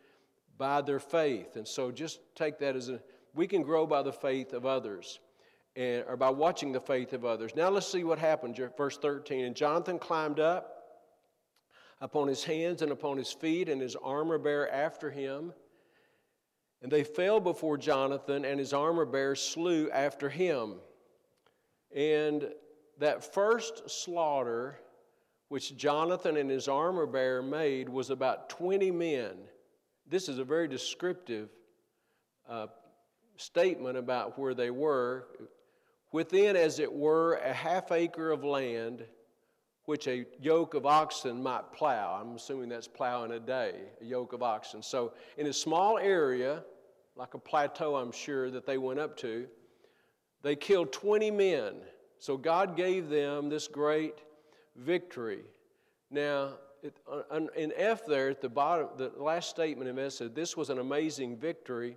by 0.58 0.80
their 0.80 0.98
faith. 0.98 1.56
And 1.56 1.68
so 1.68 1.90
just 1.90 2.20
take 2.34 2.58
that 2.60 2.76
as 2.76 2.88
a, 2.88 3.00
we 3.34 3.46
can 3.46 3.62
grow 3.62 3.86
by 3.86 4.02
the 4.02 4.12
faith 4.12 4.52
of 4.54 4.66
others. 4.66 5.20
And, 5.76 6.04
or 6.08 6.16
by 6.16 6.30
watching 6.30 6.72
the 6.72 6.80
faith 6.80 7.12
of 7.12 7.26
others. 7.26 7.54
Now 7.54 7.68
let's 7.68 7.86
see 7.86 8.02
what 8.02 8.18
happened. 8.18 8.58
Verse 8.78 8.96
13. 8.96 9.44
And 9.44 9.54
Jonathan 9.54 9.98
climbed 9.98 10.40
up 10.40 10.75
upon 12.00 12.28
his 12.28 12.44
hands 12.44 12.82
and 12.82 12.92
upon 12.92 13.16
his 13.16 13.32
feet, 13.32 13.68
and 13.68 13.80
his 13.80 13.96
armor 13.96 14.38
bearer 14.38 14.68
after 14.68 15.10
him. 15.10 15.52
And 16.82 16.92
they 16.92 17.04
fell 17.04 17.40
before 17.40 17.78
Jonathan, 17.78 18.44
and 18.44 18.58
his 18.58 18.72
armor 18.72 19.06
bearer 19.06 19.34
slew 19.34 19.90
after 19.90 20.28
him. 20.28 20.74
And 21.94 22.48
that 22.98 23.32
first 23.32 23.88
slaughter 23.88 24.78
which 25.48 25.76
Jonathan 25.76 26.36
and 26.36 26.50
his 26.50 26.68
armor 26.68 27.06
bearer 27.06 27.42
made 27.42 27.88
was 27.88 28.10
about 28.10 28.48
20 28.48 28.90
men. 28.90 29.36
This 30.08 30.28
is 30.28 30.38
a 30.38 30.44
very 30.44 30.68
descriptive 30.68 31.48
uh, 32.48 32.66
statement 33.36 33.96
about 33.96 34.38
where 34.38 34.54
they 34.54 34.70
were. 34.70 35.28
Within, 36.12 36.56
as 36.56 36.78
it 36.78 36.92
were, 36.92 37.34
a 37.34 37.52
half 37.52 37.92
acre 37.92 38.30
of 38.30 38.44
land 38.44 39.04
which 39.86 40.06
a 40.08 40.26
yoke 40.40 40.74
of 40.74 40.84
oxen 40.84 41.42
might 41.42 41.72
plow. 41.72 42.20
I'm 42.20 42.36
assuming 42.36 42.68
that's 42.68 42.88
plowing 42.88 43.32
a 43.32 43.40
day, 43.40 43.74
a 44.00 44.04
yoke 44.04 44.32
of 44.32 44.42
oxen. 44.42 44.82
So, 44.82 45.14
in 45.38 45.46
a 45.46 45.52
small 45.52 45.96
area, 45.98 46.62
like 47.16 47.34
a 47.34 47.38
plateau, 47.38 47.96
I'm 47.96 48.12
sure, 48.12 48.50
that 48.50 48.66
they 48.66 48.78
went 48.78 49.00
up 49.00 49.16
to, 49.18 49.46
they 50.42 50.54
killed 50.54 50.92
20 50.92 51.30
men. 51.30 51.74
So 52.18 52.36
God 52.36 52.76
gave 52.76 53.08
them 53.08 53.48
this 53.48 53.68
great 53.68 54.20
victory. 54.76 55.42
Now, 56.10 56.54
it, 56.82 56.96
uh, 57.10 57.40
in 57.56 57.72
F 57.76 58.06
there 58.06 58.28
at 58.28 58.40
the 58.40 58.48
bottom, 58.48 58.88
the 58.96 59.12
last 59.16 59.50
statement 59.50 59.88
in 59.88 59.98
F 59.98 60.12
said 60.12 60.34
this 60.34 60.56
was 60.56 60.70
an 60.70 60.78
amazing 60.78 61.36
victory. 61.36 61.96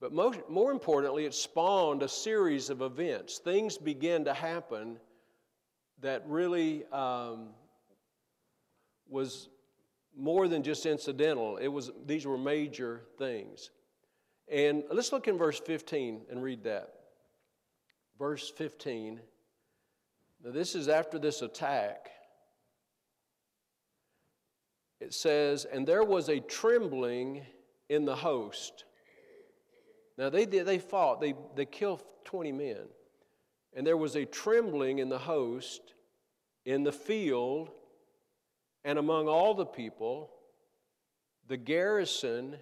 But 0.00 0.12
most, 0.12 0.40
more 0.48 0.70
importantly, 0.70 1.24
it 1.24 1.34
spawned 1.34 2.02
a 2.02 2.08
series 2.08 2.70
of 2.70 2.82
events. 2.82 3.38
Things 3.38 3.78
began 3.78 4.24
to 4.24 4.34
happen 4.34 4.98
that 6.02 6.22
really 6.26 6.84
um, 6.92 7.48
was 9.08 9.48
more 10.16 10.48
than 10.48 10.62
just 10.62 10.86
incidental. 10.86 11.56
It 11.56 11.68
was, 11.68 11.90
these 12.06 12.26
were 12.26 12.38
major 12.38 13.02
things. 13.18 13.70
And 14.50 14.84
let's 14.90 15.12
look 15.12 15.28
in 15.28 15.36
verse 15.36 15.60
15 15.60 16.22
and 16.30 16.42
read 16.42 16.64
that 16.64 16.94
verse 18.18 18.50
15. 18.50 19.20
Now, 20.44 20.50
this 20.50 20.74
is 20.74 20.88
after 20.88 21.18
this 21.18 21.42
attack. 21.42 22.10
It 25.00 25.14
says, 25.14 25.64
And 25.64 25.86
there 25.86 26.04
was 26.04 26.28
a 26.28 26.40
trembling 26.40 27.42
in 27.88 28.04
the 28.04 28.16
host. 28.16 28.84
Now, 30.16 30.30
they, 30.30 30.44
they 30.44 30.78
fought, 30.78 31.20
they, 31.20 31.34
they 31.54 31.64
killed 31.64 32.02
20 32.24 32.52
men. 32.52 32.88
And 33.78 33.86
there 33.86 33.96
was 33.96 34.16
a 34.16 34.24
trembling 34.24 34.98
in 34.98 35.08
the 35.08 35.18
host, 35.18 35.94
in 36.64 36.82
the 36.82 36.90
field, 36.90 37.70
and 38.84 38.98
among 38.98 39.28
all 39.28 39.54
the 39.54 39.64
people, 39.64 40.30
the 41.46 41.56
garrison 41.56 42.56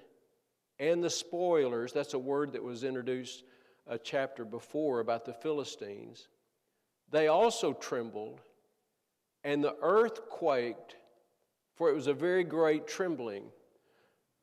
and 0.78 1.02
the 1.02 1.08
spoilers. 1.08 1.94
That's 1.94 2.12
a 2.12 2.18
word 2.18 2.52
that 2.52 2.62
was 2.62 2.84
introduced 2.84 3.44
a 3.86 3.96
chapter 3.96 4.44
before 4.44 5.00
about 5.00 5.24
the 5.24 5.32
Philistines, 5.32 6.28
they 7.10 7.28
also 7.28 7.72
trembled, 7.72 8.42
and 9.42 9.64
the 9.64 9.76
earth 9.80 10.28
quaked, 10.28 10.96
for 11.76 11.88
it 11.88 11.94
was 11.94 12.08
a 12.08 12.12
very 12.12 12.44
great 12.44 12.86
trembling. 12.86 13.44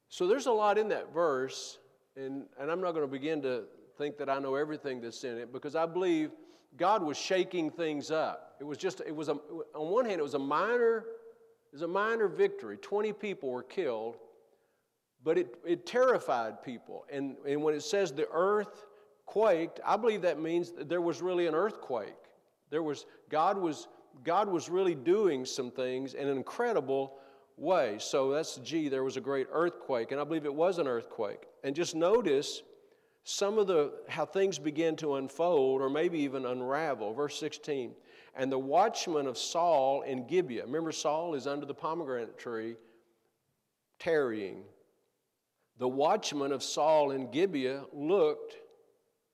So 0.10 0.26
there's 0.26 0.48
a 0.48 0.52
lot 0.52 0.80
in 0.80 0.90
that 0.90 1.14
verse, 1.14 1.78
and, 2.16 2.48
and 2.60 2.72
I'm 2.72 2.82
not 2.82 2.94
going 2.94 3.06
to 3.06 3.12
begin 3.12 3.44
to 3.44 3.66
think 3.96 4.18
that 4.18 4.28
I 4.28 4.40
know 4.40 4.56
everything 4.56 5.02
that's 5.02 5.24
in 5.24 5.38
it 5.38 5.54
because 5.54 5.76
I 5.76 5.86
believe 5.86 6.32
God 6.78 7.04
was 7.04 7.18
shaking 7.18 7.70
things 7.70 8.12
up. 8.12 8.56
It 8.60 8.64
was 8.64 8.78
just, 8.78 9.02
it 9.02 9.16
was 9.16 9.30
a, 9.30 9.34
on 9.76 9.92
one 9.92 10.06
hand, 10.06 10.20
it 10.20 10.24
was 10.24 10.34
a 10.34 10.40
minor, 10.40 10.98
it 10.98 11.74
was 11.74 11.82
a 11.82 11.88
minor 11.88 12.28
victory. 12.28 12.78
20 12.78 13.14
people 13.14 13.50
were 13.50 13.64
killed, 13.64 14.18
but 15.24 15.38
it, 15.38 15.56
it 15.66 15.86
terrified 15.86 16.64
people. 16.64 17.06
And, 17.12 17.36
and 17.48 17.62
when 17.62 17.74
it 17.76 17.84
says 17.84 18.12
the 18.12 18.28
earth 18.32 18.86
quaked, 19.26 19.80
I 19.86 19.98
believe 19.98 20.22
that 20.24 20.40
means 20.40 20.72
that 20.72 20.90
there 20.90 21.02
was 21.02 21.22
really 21.22 21.48
an 21.48 21.56
earthquake. 21.56 22.16
There 22.70 22.84
was, 22.84 23.06
God 23.30 23.58
was, 23.58 23.88
God 24.24 24.50
was 24.50 24.70
really 24.70 24.96
doing 24.96 25.46
some 25.46 25.72
things 25.72 26.14
in 26.14 26.28
an 26.28 26.38
incredible 26.38 27.18
way. 27.58 27.98
So 28.00 28.32
that's 28.32 28.58
G, 28.58 28.90
there 28.90 29.04
was 29.04 29.18
a 29.18 29.22
great 29.22 29.48
earthquake, 29.52 30.12
and 30.12 30.20
I 30.20 30.24
believe 30.24 30.46
it 30.46 30.54
was 30.54 30.80
an 30.80 30.88
earthquake. 30.88 31.44
And 31.64 31.76
just 31.76 31.96
notice 31.96 32.64
some 33.24 33.58
of 33.58 33.68
the 33.68 33.94
how 34.10 34.26
things 34.26 34.60
begin 34.60 34.96
to 34.98 35.16
unfold 35.16 35.82
or 35.82 35.90
maybe 35.90 36.20
even 36.20 36.46
unravel. 36.46 37.14
Verse 37.14 37.40
16. 37.40 37.94
And 38.36 38.52
the 38.52 38.60
watchman 38.60 39.28
of 39.28 39.38
Saul 39.38 40.02
in 40.02 40.28
Gibeah, 40.28 40.66
remember 40.66 40.92
Saul 40.92 41.36
is 41.36 41.46
under 41.48 41.66
the 41.66 41.74
pomegranate 41.74 42.38
tree 42.38 42.76
tarrying. 44.00 44.64
The 45.78 45.88
watchman 45.88 46.52
of 46.52 46.64
Saul 46.64 47.12
in 47.12 47.32
Gibeah 47.32 47.86
looked 47.94 48.56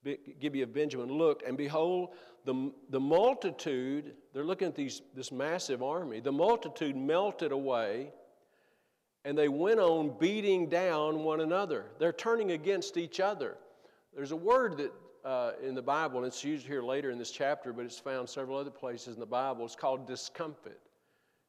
Gibeah 0.03 0.63
of 0.63 0.73
Benjamin 0.73 1.09
looked, 1.09 1.43
and 1.43 1.57
behold, 1.57 2.09
the, 2.45 2.71
the 2.89 2.99
multitude, 2.99 4.13
they're 4.33 4.45
looking 4.45 4.67
at 4.67 4.75
these, 4.75 5.01
this 5.13 5.31
massive 5.31 5.83
army, 5.83 6.19
the 6.21 6.31
multitude 6.31 6.95
melted 6.95 7.51
away, 7.51 8.11
and 9.25 9.37
they 9.37 9.49
went 9.49 9.79
on 9.79 10.15
beating 10.17 10.69
down 10.69 11.23
one 11.23 11.41
another. 11.41 11.85
They're 11.99 12.13
turning 12.13 12.51
against 12.51 12.95
each 12.95 13.19
other. 13.19 13.57
There's 14.15 14.31
a 14.31 14.35
word 14.35 14.77
that 14.77 14.93
uh, 15.25 15.51
in 15.61 15.75
the 15.75 15.81
Bible, 15.81 16.17
and 16.17 16.27
it's 16.27 16.43
used 16.43 16.65
here 16.65 16.81
later 16.81 17.11
in 17.11 17.17
this 17.17 17.31
chapter, 17.31 17.73
but 17.73 17.85
it's 17.85 17.99
found 17.99 18.29
several 18.29 18.57
other 18.57 18.71
places 18.71 19.15
in 19.15 19.19
the 19.19 19.25
Bible. 19.25 19.65
It's 19.65 19.75
called 19.75 20.07
discomfort. 20.07 20.79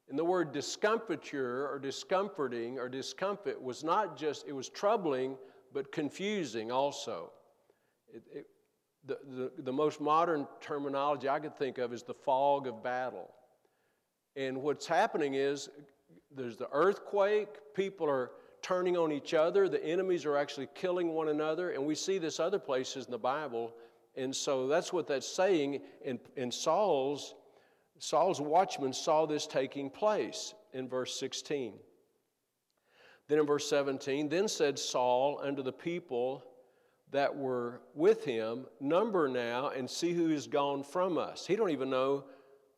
And 0.09 0.19
the 0.19 0.25
word 0.25 0.53
discomfiture 0.53 1.69
or 1.69 1.79
discomforting 1.79 2.79
or 2.79 2.89
discomfort 2.89 3.63
was 3.63 3.85
not 3.85 4.17
just, 4.17 4.47
it 4.49 4.53
was 4.53 4.69
troubling, 4.69 5.37
but 5.73 5.93
confusing 5.93 6.73
also. 6.73 7.31
It, 8.13 8.23
it, 8.35 8.47
the, 9.07 9.19
the, 9.25 9.63
the 9.63 9.73
most 9.73 10.01
modern 10.01 10.47
terminology 10.61 11.29
I 11.29 11.39
could 11.39 11.57
think 11.57 11.79
of 11.79 11.93
is 11.93 12.03
the 12.03 12.15
fog 12.15 12.67
of 12.67 12.83
battle. 12.83 13.31
And 14.35 14.63
what's 14.63 14.87
happening 14.87 15.35
is 15.35 15.71
there's 16.35 16.57
the 16.57 16.69
earthquake, 16.73 17.49
people 17.75 18.09
are 18.09 18.33
turning 18.63 18.97
on 18.97 19.13
each 19.13 19.35
other. 19.35 19.69
The 19.69 19.85
enemies 19.85 20.25
are 20.25 20.37
actually 20.37 20.69
killing 20.75 21.09
one 21.09 21.29
another. 21.29 21.71
And 21.71 21.87
we 21.87 21.95
see 21.95 22.19
this 22.19 22.41
other 22.41 22.59
places 22.59 23.07
in 23.07 23.11
the 23.11 23.19
Bible. 23.19 23.75
And 24.17 24.35
so 24.35 24.67
that's 24.67 24.93
what 24.93 25.07
that's 25.07 25.27
saying. 25.27 25.81
And, 26.05 26.19
and 26.37 26.53
Saul's, 26.53 27.35
Saul's 27.99 28.41
watchmen 28.41 28.93
saw 28.93 29.27
this 29.27 29.47
taking 29.47 29.91
place 29.91 30.55
in 30.73 30.89
verse 30.89 31.19
16. 31.19 31.75
Then 33.29 33.39
in 33.39 33.47
verse 33.47 33.69
17, 33.69 34.29
then 34.29 34.49
said 34.49 34.79
Saul 34.79 35.41
unto 35.43 35.63
the 35.63 35.73
people 35.73 36.43
that 37.13 37.35
were 37.35 37.81
with 37.95 38.25
him, 38.25 38.67
Number 38.81 39.29
now 39.29 39.69
and 39.69 39.89
see 39.89 40.13
who 40.13 40.31
is 40.31 40.47
gone 40.47 40.83
from 40.83 41.19
us. 41.19 41.47
He 41.47 41.57
don't 41.57 41.71
even 41.71 41.91
know 41.91 42.25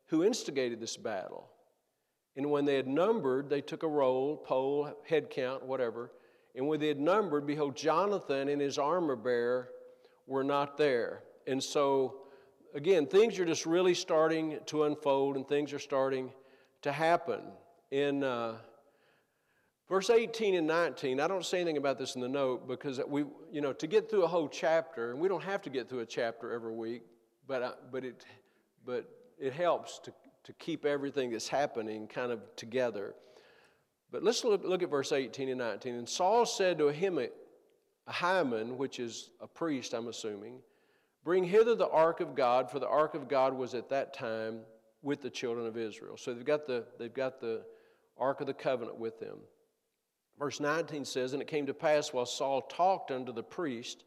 who 0.06 0.24
instigated 0.24 0.80
this 0.80 0.96
battle. 0.96 1.51
And 2.36 2.50
when 2.50 2.64
they 2.64 2.76
had 2.76 2.88
numbered, 2.88 3.50
they 3.50 3.60
took 3.60 3.82
a 3.82 3.88
roll, 3.88 4.36
poll, 4.36 4.90
head 5.06 5.28
count, 5.30 5.64
whatever. 5.64 6.10
And 6.54 6.66
when 6.66 6.80
they 6.80 6.88
had 6.88 7.00
numbered, 7.00 7.46
behold, 7.46 7.76
Jonathan 7.76 8.48
and 8.48 8.60
his 8.60 8.78
armor 8.78 9.16
bearer 9.16 9.68
were 10.26 10.44
not 10.44 10.76
there. 10.76 11.22
And 11.46 11.62
so, 11.62 12.22
again, 12.74 13.06
things 13.06 13.38
are 13.38 13.44
just 13.44 13.66
really 13.66 13.94
starting 13.94 14.58
to 14.66 14.84
unfold 14.84 15.36
and 15.36 15.46
things 15.46 15.72
are 15.72 15.78
starting 15.78 16.32
to 16.82 16.92
happen. 16.92 17.40
In 17.90 18.24
uh, 18.24 18.56
verse 19.88 20.08
18 20.08 20.54
and 20.54 20.66
19, 20.66 21.20
I 21.20 21.28
don't 21.28 21.44
say 21.44 21.60
anything 21.60 21.76
about 21.76 21.98
this 21.98 22.14
in 22.14 22.20
the 22.20 22.28
note 22.28 22.66
because 22.66 23.00
we, 23.06 23.24
you 23.50 23.60
know, 23.60 23.72
to 23.74 23.86
get 23.86 24.10
through 24.10 24.24
a 24.24 24.28
whole 24.28 24.48
chapter, 24.48 25.10
and 25.10 25.20
we 25.20 25.28
don't 25.28 25.42
have 25.42 25.62
to 25.62 25.70
get 25.70 25.88
through 25.88 26.00
a 26.00 26.06
chapter 26.06 26.52
every 26.52 26.72
week, 26.72 27.02
but, 27.46 27.62
uh, 27.62 27.72
but, 27.90 28.04
it, 28.04 28.24
but 28.86 29.06
it 29.38 29.52
helps 29.52 29.98
to 30.00 30.12
to 30.44 30.52
keep 30.54 30.84
everything 30.84 31.30
that's 31.30 31.48
happening 31.48 32.06
kind 32.06 32.32
of 32.32 32.40
together. 32.56 33.14
But 34.10 34.22
let's 34.22 34.44
look, 34.44 34.64
look 34.64 34.82
at 34.82 34.90
verse 34.90 35.12
18 35.12 35.48
and 35.48 35.58
19. 35.58 35.94
And 35.94 36.08
Saul 36.08 36.44
said 36.44 36.78
to 36.78 36.84
Ahiman, 36.84 38.76
which 38.76 38.98
is 38.98 39.30
a 39.40 39.46
priest, 39.46 39.94
I'm 39.94 40.08
assuming, 40.08 40.60
Bring 41.24 41.44
hither 41.44 41.76
the 41.76 41.88
ark 41.88 42.20
of 42.20 42.34
God, 42.34 42.68
for 42.68 42.80
the 42.80 42.88
ark 42.88 43.14
of 43.14 43.28
God 43.28 43.54
was 43.54 43.74
at 43.74 43.88
that 43.90 44.12
time 44.12 44.60
with 45.02 45.22
the 45.22 45.30
children 45.30 45.66
of 45.66 45.76
Israel. 45.76 46.16
So 46.16 46.34
they've 46.34 46.44
got 46.44 46.66
the, 46.66 46.84
they've 46.98 47.14
got 47.14 47.40
the 47.40 47.62
ark 48.18 48.40
of 48.40 48.48
the 48.48 48.54
covenant 48.54 48.98
with 48.98 49.20
them. 49.20 49.38
Verse 50.38 50.58
19 50.58 51.04
says, 51.04 51.32
And 51.32 51.40
it 51.40 51.48
came 51.48 51.66
to 51.66 51.74
pass 51.74 52.12
while 52.12 52.26
Saul 52.26 52.62
talked 52.62 53.12
unto 53.12 53.32
the 53.32 53.42
priest 53.42 54.04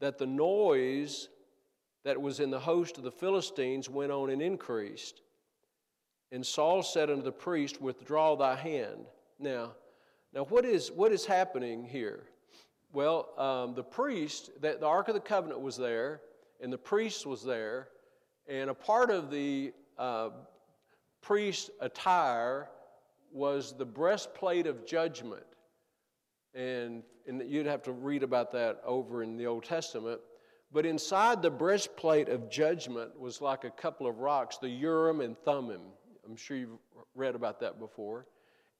that 0.00 0.18
the 0.18 0.26
noise 0.26 1.28
that 2.04 2.20
was 2.20 2.40
in 2.40 2.50
the 2.50 2.60
host 2.60 2.98
of 2.98 3.04
the 3.04 3.10
Philistines 3.10 3.88
went 3.88 4.12
on 4.12 4.30
and 4.30 4.42
increased. 4.42 5.22
And 6.32 6.44
Saul 6.44 6.82
said 6.82 7.10
unto 7.10 7.22
the 7.22 7.32
priest, 7.32 7.80
Withdraw 7.80 8.36
thy 8.36 8.56
hand. 8.56 9.06
Now, 9.38 9.72
now 10.32 10.44
what 10.44 10.64
is, 10.64 10.90
what 10.90 11.12
is 11.12 11.24
happening 11.24 11.84
here? 11.84 12.24
Well, 12.92 13.28
um, 13.38 13.74
the 13.74 13.84
priest, 13.84 14.50
the, 14.60 14.76
the 14.80 14.86
Ark 14.86 15.08
of 15.08 15.14
the 15.14 15.20
Covenant 15.20 15.60
was 15.60 15.76
there, 15.76 16.22
and 16.60 16.72
the 16.72 16.78
priest 16.78 17.26
was 17.26 17.44
there, 17.44 17.88
and 18.48 18.70
a 18.70 18.74
part 18.74 19.10
of 19.10 19.30
the 19.30 19.72
uh, 19.98 20.30
priest 21.20 21.70
attire 21.80 22.68
was 23.32 23.76
the 23.76 23.84
breastplate 23.84 24.66
of 24.66 24.86
judgment. 24.86 25.44
And, 26.54 27.02
and 27.26 27.42
you'd 27.50 27.66
have 27.66 27.82
to 27.82 27.92
read 27.92 28.22
about 28.22 28.50
that 28.52 28.80
over 28.84 29.22
in 29.22 29.36
the 29.36 29.46
Old 29.46 29.64
Testament. 29.64 30.20
But 30.72 30.86
inside 30.86 31.42
the 31.42 31.50
breastplate 31.50 32.28
of 32.28 32.50
judgment 32.50 33.18
was 33.18 33.40
like 33.40 33.64
a 33.64 33.70
couple 33.70 34.06
of 34.06 34.18
rocks, 34.18 34.58
the 34.58 34.68
Urim 34.68 35.20
and 35.20 35.36
Thummim. 35.38 35.82
I'm 36.28 36.36
sure 36.36 36.56
you've 36.56 36.78
read 37.14 37.34
about 37.34 37.60
that 37.60 37.78
before. 37.78 38.26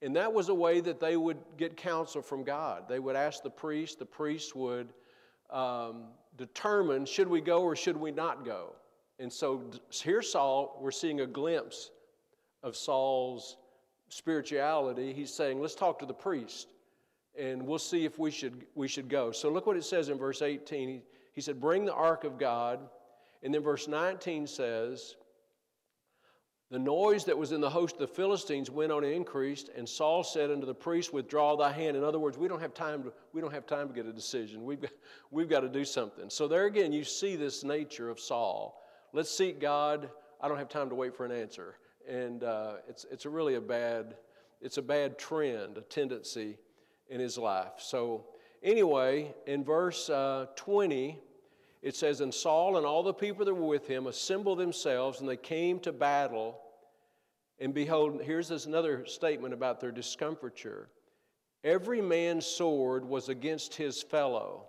And 0.03 0.15
that 0.17 0.33
was 0.33 0.49
a 0.49 0.55
way 0.55 0.81
that 0.81 1.01
they 1.01 1.17
would 1.17 1.39
get 1.57 1.77
counsel 1.77 2.21
from 2.21 2.45
God. 2.45 2.89
They 2.89 2.99
would 2.99 3.17
ask 3.17 3.43
the 3.43 3.51
priest, 3.51 3.99
the 3.99 4.07
priest 4.07 4.55
would 4.55 4.93
um, 5.51 6.05
determine 6.37 7.07
should 7.07 7.29
we 7.29 7.41
go 7.41 7.63
or 7.63 7.75
should 7.75 7.97
we 7.97 8.11
not 8.11 8.45
go. 8.45 8.75
And 9.19 9.33
so 9.33 9.71
here, 9.91 10.21
Saul, 10.21 10.79
we're 10.83 10.91
seeing 10.91 11.23
a 11.23 11.27
glimpse 11.27 11.91
of 12.63 12.77
Saul's 12.77 13.57
spirituality. 14.09 15.15
He's 15.15 15.33
saying, 15.33 15.61
let's 15.61 15.75
talk 15.75 15.99
to 16.01 16.07
the 16.07 16.15
priest 16.15 16.69
and 17.39 17.63
we'll 17.63 17.79
see 17.79 18.05
if 18.05 18.19
we 18.19 18.31
should, 18.31 18.67
we 18.75 18.89
should 18.89 19.09
go. 19.09 19.31
So 19.31 19.51
look 19.51 19.67
what 19.67 19.77
it 19.77 19.85
says 19.85 20.09
in 20.09 20.19
verse 20.19 20.43
18. 20.43 20.89
He, 20.89 21.03
he 21.33 21.41
said, 21.41 21.61
Bring 21.61 21.85
the 21.85 21.95
ark 21.95 22.25
of 22.25 22.39
God. 22.39 22.81
And 23.43 23.55
then 23.55 23.63
verse 23.63 23.89
19 23.89 24.47
says, 24.47 25.17
the 26.71 26.79
noise 26.79 27.25
that 27.25 27.39
was 27.39 27.53
in 27.53 27.61
the 27.61 27.71
host 27.71 27.95
of 27.95 28.01
the 28.01 28.09
Philistines 28.09 28.71
went 28.71 28.91
on 28.91 29.05
and 29.05 29.13
increased, 29.13 29.71
and 29.77 29.89
Saul 29.89 30.25
said 30.25 30.51
unto 30.51 30.67
the 30.67 30.75
priest, 30.75 31.13
Withdraw 31.13 31.57
thy 31.57 31.71
hand. 31.71 31.97
In 31.97 32.03
other 32.03 32.19
words, 32.19 32.37
we 32.37 32.49
don't 32.49 32.61
have 32.61 32.75
time 32.75 33.05
to, 33.05 33.13
we 33.33 33.41
don't 33.41 33.53
have 33.53 33.67
time 33.67 33.87
to 33.87 33.95
get 33.95 34.05
a 34.07 34.13
decision. 34.13 34.65
We've 34.65 34.81
got, 34.81 34.91
we've 35.31 35.49
got 35.49 35.61
to 35.61 35.69
do 35.69 35.85
something. 35.85 36.29
So 36.29 36.49
there 36.49 36.67
again, 36.67 36.93
you 36.93 37.05
see 37.05 37.37
this 37.37 37.63
nature 37.63 38.11
of 38.11 38.19
Saul. 38.19 38.83
Let's 39.13 39.31
seek 39.31 39.61
God. 39.61 40.11
I 40.41 40.49
don't 40.49 40.59
have 40.59 40.69
time 40.69 40.89
to 40.89 40.97
wait 40.97 41.17
for 41.17 41.25
an 41.25 41.31
answer. 41.31 41.77
And 42.09 42.43
uh, 42.43 42.75
it's, 42.89 43.07
it's 43.13 43.27
a 43.27 43.31
really 43.31 43.55
a 43.55 43.61
bad, 43.61 44.17
it's 44.61 44.79
a 44.79 44.83
bad 44.83 45.19
trend, 45.19 45.79
a 45.79 45.83
tendency 45.83 46.59
in 47.09 47.21
his 47.21 47.39
life. 47.39 47.75
So 47.79 48.27
anyway, 48.63 49.33
in 49.47 49.63
verse 49.63 50.11
uh, 50.11 50.47
20, 50.57 51.21
it 51.87 51.95
says, 51.95 52.21
And 52.21 52.35
Saul 52.35 52.79
and 52.79 52.85
all 52.85 53.05
the 53.05 53.15
people 53.15 53.45
that 53.45 53.55
were 53.55 53.65
with 53.65 53.87
him 53.87 54.09
assembled 54.09 54.59
themselves, 54.59 55.21
and 55.21 55.29
they 55.29 55.37
came 55.37 55.79
to 55.81 55.93
battle. 55.93 56.59
And 57.61 57.73
behold, 57.73 58.21
here's 58.25 58.49
this 58.49 58.67
another 58.67 59.07
statement 59.07 59.55
about 59.55 59.79
their 59.79 59.93
discomfiture. 59.93 60.89
Every 61.63 62.03
man's 62.03 62.45
sword 62.45 63.05
was 63.05 63.29
against 63.29 63.77
his 63.77 64.03
fellow, 64.03 64.65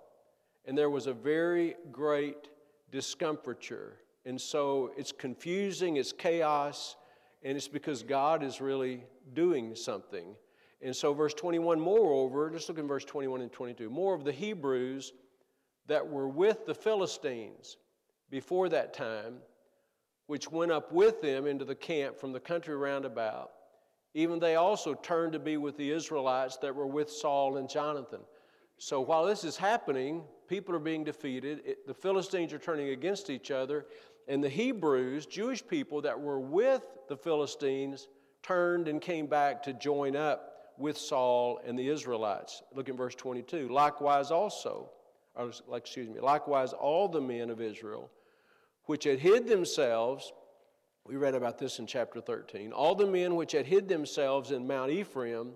and 0.66 0.78
there 0.78 0.92
was 0.92 1.08
a 1.08 1.14
very 1.14 1.74
great 1.92 2.50
discomfiture. 2.92 3.98
And 4.24 4.40
so 4.40 4.92
it's 4.96 5.12
confusing, 5.12 5.98
it's 5.98 6.14
chaos, 6.14 6.98
and 7.42 7.58
it's 7.58 7.68
because 7.68 8.04
God 8.04 8.44
is 8.44 8.62
really 8.62 9.04
doing 9.34 9.74
something. 9.74 10.36
And 10.84 10.96
so, 10.96 11.16
verse 11.16 11.34
21, 11.34 11.80
moreover, 11.80 12.52
just 12.52 12.70
look 12.70 12.78
in 12.78 12.88
verse 12.88 13.06
21 13.06 13.42
and 13.42 13.52
22. 13.52 13.90
More 13.90 14.14
of 14.14 14.24
the 14.24 14.32
Hebrews 14.32 15.14
that 15.88 16.08
were 16.08 16.28
with 16.28 16.66
the 16.66 16.76
Philistines 16.76 17.78
before 18.30 18.70
that 18.70 18.94
time, 18.94 19.38
which 20.28 20.52
went 20.52 20.72
up 20.72 20.92
with 20.92 21.22
them 21.22 21.48
into 21.48 21.66
the 21.66 21.76
camp 21.76 22.20
from 22.20 22.34
the 22.34 22.40
country 22.40 22.76
round 22.76 23.06
about, 23.06 23.52
even 24.14 24.40
they 24.40 24.56
also 24.56 24.94
turned 24.94 25.34
to 25.34 25.40
be 25.40 25.58
with 25.58 25.78
the 25.78 25.92
Israelites 25.92 26.58
that 26.58 26.76
were 26.76 26.88
with 26.88 27.10
Saul 27.10 27.58
and 27.58 27.70
Jonathan. 27.70 28.22
So 28.78 29.02
while 29.02 29.26
this 29.26 29.44
is 29.44 29.58
happening, 29.58 30.24
people 30.48 30.76
are 30.76 30.80
being 30.80 31.04
defeated, 31.04 31.62
it, 31.66 31.88
the 31.88 31.94
Philistines 31.94 32.54
are 32.54 32.60
turning 32.60 32.90
against 32.90 33.30
each 33.30 33.52
other, 33.52 33.86
and 34.28 34.44
the 34.44 34.50
Hebrews, 34.50 35.26
Jewish 35.26 35.66
people 35.66 36.02
that 36.02 36.20
were 36.20 36.40
with 36.40 36.84
the 37.08 37.16
Philistines, 37.16 38.08
turned 38.44 38.88
and 38.88 39.02
came 39.02 39.28
back 39.28 39.64
to 39.64 39.74
join 39.74 40.16
up 40.16 40.74
with 40.78 40.98
Saul 40.98 41.60
and 41.66 41.78
the 41.78 41.88
Israelites. 41.88 42.62
Look 42.74 42.90
in 42.90 42.98
verse 42.98 43.16
22. 43.16 43.70
Likewise, 43.70 44.32
also, 44.32 44.90
or 45.38 45.52
excuse 45.76 46.10
me, 46.10 46.20
likewise 46.20 46.74
all 46.74 47.08
the 47.08 47.22
men 47.22 47.50
of 47.50 47.62
Israel, 47.62 48.10
which 48.86 49.04
had 49.04 49.20
hid 49.20 49.48
themselves, 49.48 50.34
we 51.06 51.16
read 51.16 51.36
about 51.36 51.58
this 51.58 51.80
in 51.80 51.88
chapter 51.88 52.20
13, 52.20 52.72
all 52.72 52.96
the 52.96 53.06
men 53.06 53.36
which 53.36 53.52
had 53.52 53.66
hid 53.66 53.88
themselves 53.88 54.52
in 54.52 54.68
Mount 54.68 54.92
Ephraim, 54.92 55.54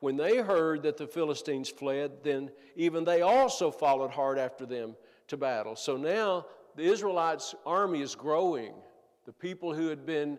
when 0.00 0.16
they 0.16 0.36
heard 0.36 0.82
that 0.84 0.96
the 0.96 1.06
Philistines 1.06 1.68
fled, 1.68 2.22
then 2.22 2.50
even 2.76 3.04
they 3.04 3.22
also 3.22 3.70
followed 3.70 4.12
hard 4.12 4.38
after 4.38 4.64
them 4.64 4.94
to 5.26 5.36
battle. 5.36 5.74
So 5.74 5.96
now 5.96 6.46
the 6.76 6.84
Israelites' 6.84 7.54
army 7.66 8.02
is 8.02 8.14
growing. 8.14 8.74
The 9.26 9.32
people 9.32 9.74
who 9.74 9.88
had 9.88 10.06
been 10.06 10.38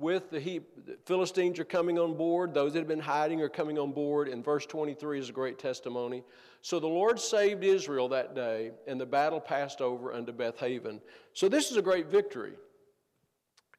with 0.00 0.30
the, 0.30 0.40
he- 0.40 0.62
the 0.86 0.96
Philistines 1.04 1.58
are 1.58 1.64
coming 1.64 1.98
on 1.98 2.14
board. 2.14 2.54
Those 2.54 2.72
that 2.72 2.80
have 2.80 2.88
been 2.88 2.98
hiding 2.98 3.42
are 3.42 3.48
coming 3.48 3.78
on 3.78 3.92
board. 3.92 4.28
And 4.28 4.44
verse 4.44 4.64
23 4.66 5.20
is 5.20 5.28
a 5.28 5.32
great 5.32 5.58
testimony. 5.58 6.24
So 6.62 6.80
the 6.80 6.86
Lord 6.86 7.20
saved 7.20 7.62
Israel 7.62 8.08
that 8.08 8.34
day, 8.34 8.72
and 8.86 9.00
the 9.00 9.06
battle 9.06 9.40
passed 9.40 9.80
over 9.80 10.12
unto 10.12 10.32
Beth 10.32 10.58
Haven. 10.58 11.00
So 11.34 11.48
this 11.48 11.70
is 11.70 11.76
a 11.76 11.82
great 11.82 12.06
victory. 12.06 12.54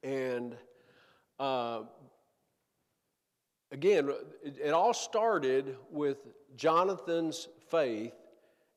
And 0.04 0.56
uh, 1.40 1.82
again, 3.72 4.12
it, 4.44 4.72
all 4.72 4.94
started 4.94 5.76
with 5.90 6.18
Jonathan's 6.56 7.48
faith 7.70 8.14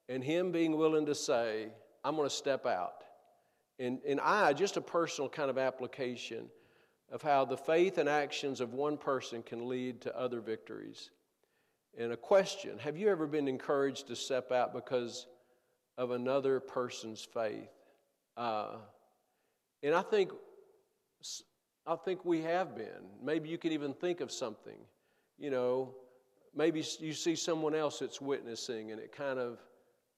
and 0.08 0.24
him 0.24 0.50
being 0.50 0.76
willing 0.76 1.06
to 1.06 1.14
say, 1.14 1.68
I'm 2.04 2.16
going 2.16 2.28
to 2.28 2.34
step 2.34 2.66
out. 2.66 3.04
And, 3.78 4.00
and 4.06 4.20
I, 4.20 4.52
just 4.52 4.76
a 4.76 4.80
personal 4.80 5.28
kind 5.28 5.50
of 5.50 5.58
application 5.58 6.48
of 7.12 7.22
how 7.22 7.44
the 7.44 7.56
faith 7.56 7.98
and 7.98 8.08
actions 8.08 8.60
of 8.60 8.74
one 8.74 8.96
person 8.96 9.42
can 9.42 9.68
lead 9.68 10.00
to 10.02 10.18
other 10.18 10.40
victories. 10.40 11.10
And 11.96 12.12
a 12.12 12.16
question 12.16 12.78
Have 12.78 12.96
you 12.96 13.08
ever 13.08 13.26
been 13.26 13.48
encouraged 13.48 14.08
to 14.08 14.16
step 14.16 14.50
out 14.52 14.72
because 14.72 15.26
of 15.96 16.10
another 16.10 16.60
person's 16.60 17.24
faith? 17.24 17.70
Uh, 18.36 18.76
and 19.82 19.94
I 19.94 20.02
think, 20.02 20.32
I 21.86 21.96
think 21.96 22.24
we 22.24 22.42
have 22.42 22.74
been. 22.74 23.10
Maybe 23.22 23.48
you 23.48 23.58
can 23.58 23.72
even 23.72 23.92
think 23.94 24.20
of 24.20 24.32
something. 24.32 24.78
You 25.38 25.50
know, 25.50 25.94
maybe 26.54 26.82
you 26.98 27.12
see 27.12 27.36
someone 27.36 27.74
else 27.74 27.98
that's 27.98 28.20
witnessing 28.20 28.92
and 28.92 29.00
it 29.00 29.12
kind 29.12 29.38
of 29.38 29.58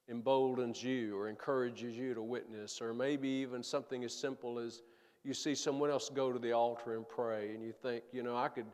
emboldens 0.08 0.82
you 0.82 1.18
or 1.18 1.28
encourages 1.28 1.96
you 1.96 2.14
to 2.14 2.22
witness, 2.22 2.80
or 2.80 2.94
maybe 2.94 3.28
even 3.28 3.62
something 3.62 4.04
as 4.04 4.14
simple 4.14 4.58
as 4.58 4.82
you 5.26 5.34
see 5.34 5.56
someone 5.56 5.90
else 5.90 6.08
go 6.08 6.32
to 6.32 6.38
the 6.38 6.52
altar 6.52 6.94
and 6.94 7.06
pray 7.08 7.50
and 7.52 7.62
you 7.62 7.72
think, 7.72 8.04
you 8.12 8.22
know, 8.22 8.36
I 8.36 8.48
could 8.48 8.66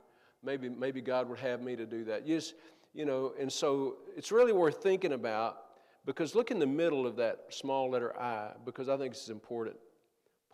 maybe 0.42 0.68
maybe 0.68 1.00
God 1.00 1.28
would 1.28 1.38
have 1.38 1.62
me 1.62 1.76
to 1.76 1.86
do 1.86 2.04
that. 2.04 2.26
You 2.26 2.36
just, 2.36 2.54
you 2.92 3.06
know, 3.06 3.32
and 3.40 3.50
so 3.50 3.96
it's 4.16 4.30
really 4.30 4.52
worth 4.52 4.82
thinking 4.82 5.12
about 5.14 5.56
because 6.04 6.34
look 6.34 6.50
in 6.50 6.58
the 6.58 6.66
middle 6.66 7.06
of 7.06 7.16
that 7.16 7.46
small 7.48 7.90
letter 7.90 8.14
I 8.20 8.52
because 8.66 8.90
I 8.90 8.98
think 8.98 9.14
is 9.14 9.28
an 9.28 9.34
important 9.34 9.76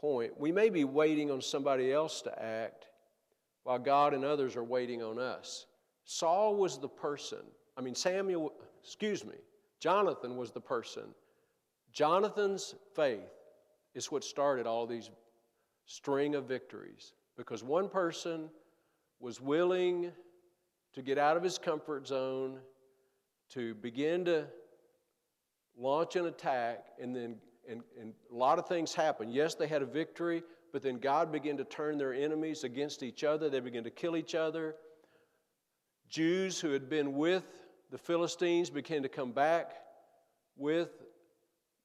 point. 0.01 0.39
We 0.39 0.53
may 0.53 0.71
be 0.71 0.85
waiting 0.85 1.33
on 1.33 1.43
somebody 1.43 1.93
else 1.93 2.23
to 2.23 2.43
act 2.43 2.87
while 3.65 3.81
God 3.81 4.15
and 4.15 4.25
others 4.25 4.55
are 4.55 4.65
waiting 4.65 5.03
on 5.03 5.19
us. 5.19 5.67
Saul 6.05 6.55
was 6.55 6.79
the 6.79 6.89
person. 6.89 7.43
I 7.77 7.81
mean 7.81 7.97
Samuel, 7.97 8.53
excuse 8.85 9.25
me. 9.25 9.35
Jonathan 9.81 10.37
was 10.37 10.53
the 10.53 10.61
person. 10.61 11.05
Jonathan's 11.93 12.77
faith 12.95 13.19
is 13.95 14.13
what 14.13 14.23
started 14.23 14.65
all 14.65 14.87
these 14.87 15.11
string 15.89 16.35
of 16.35 16.45
victories 16.45 17.15
because 17.37 17.65
one 17.65 17.89
person 17.89 18.51
was 19.21 19.41
willing 19.41 20.13
to 20.93 21.03
get 21.03 21.19
out 21.19 21.37
of 21.37 21.43
his 21.43 21.59
comfort 21.59 22.07
zone, 22.07 22.59
to 23.51 23.75
begin 23.75 24.25
to 24.27 24.47
launch 25.77 26.15
an 26.17 26.27
attack, 26.27 26.85
and 27.01 27.17
then 27.17 27.37
and, 27.69 27.83
and 28.01 28.15
a 28.33 28.35
lot 28.35 28.59
of 28.59 28.67
things 28.67 28.95
happened. 28.95 29.33
Yes, 29.33 29.55
they 29.55 29.67
had 29.67 29.83
a 29.83 29.87
victory, 29.87 30.43
but 30.73 30.83
then 30.83 30.99
God 30.99 31.31
began 31.31 31.57
to 31.59 31.65
turn 31.65 31.99
their 31.99 32.15
enemies 32.15 32.65
against 32.65 33.03
each 33.03 33.25
other. 33.25 33.51
They 33.51 33.61
began 33.61 33.85
to 33.85 33.91
kill 33.91 34.17
each 34.17 34.35
other. 34.35 34.75
Jews 36.09 36.59
who 36.59 36.71
had 36.71 36.89
been 36.89 37.15
with 37.15 37.45
the 37.91 37.99
Philistines 37.99 38.71
began 38.71 39.03
to 39.03 39.09
come 39.09 39.33
back 39.33 39.73
with 40.57 40.89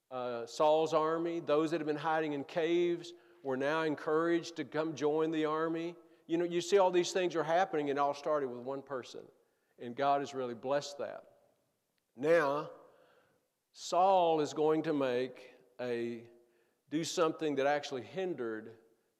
uh, 0.09 0.45
Saul's 0.45 0.93
army. 0.93 1.41
Those 1.45 1.71
that 1.71 1.81
had 1.81 1.87
been 1.87 1.97
hiding 1.97 2.31
in 2.31 2.45
caves 2.45 3.11
were 3.43 3.57
now 3.57 3.83
encouraged 3.83 4.55
to 4.55 4.63
come 4.63 4.95
join 4.95 5.29
the 5.29 5.45
army. 5.45 5.95
You 6.27 6.37
know, 6.37 6.45
you 6.45 6.61
see 6.61 6.77
all 6.77 6.89
these 6.89 7.11
things 7.11 7.35
are 7.35 7.43
happening, 7.43 7.89
and 7.89 7.99
all 7.99 8.13
started 8.13 8.49
with 8.49 8.59
one 8.59 8.81
person. 8.81 9.19
And 9.79 9.95
God 9.95 10.21
has 10.21 10.33
really 10.33 10.53
blessed 10.53 10.97
that. 10.99 11.23
Now, 12.15 12.69
Saul 13.73 14.39
is 14.39 14.53
going 14.53 14.83
to 14.83 14.93
make 14.93 15.53
a 15.81 16.23
do 16.89 17.03
something 17.03 17.55
that 17.55 17.65
actually 17.65 18.03
hindered 18.03 18.71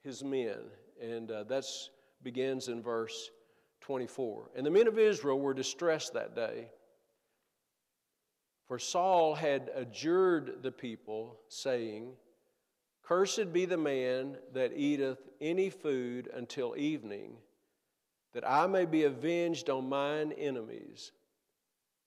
his 0.04 0.24
men, 0.24 0.60
and 1.02 1.30
uh, 1.32 1.44
that's 1.44 1.90
begins 2.22 2.68
in 2.70 2.82
verse 2.82 3.32
24. 3.82 4.52
And 4.56 4.66
the 4.66 4.72
men 4.72 4.88
of 4.88 4.98
Israel 4.98 5.40
were 5.40 5.54
distressed 5.54 6.14
that 6.14 6.36
day, 6.36 6.68
for 8.68 8.80
Saul 8.80 9.36
had 9.36 9.70
adjured 9.76 10.60
the 10.62 10.72
people, 10.72 11.40
saying, 11.50 12.14
Cursed 13.04 13.52
be 13.52 13.66
the 13.66 13.78
man 13.78 14.38
that 14.54 14.74
eateth 14.74 15.20
any 15.42 15.70
food 15.70 16.30
until 16.34 16.76
evening, 16.78 17.36
that 18.34 18.50
I 18.50 18.66
may 18.68 18.86
be 18.86 19.04
avenged 19.04 19.70
on 19.70 19.90
mine 19.90 20.32
enemies. 20.32 21.12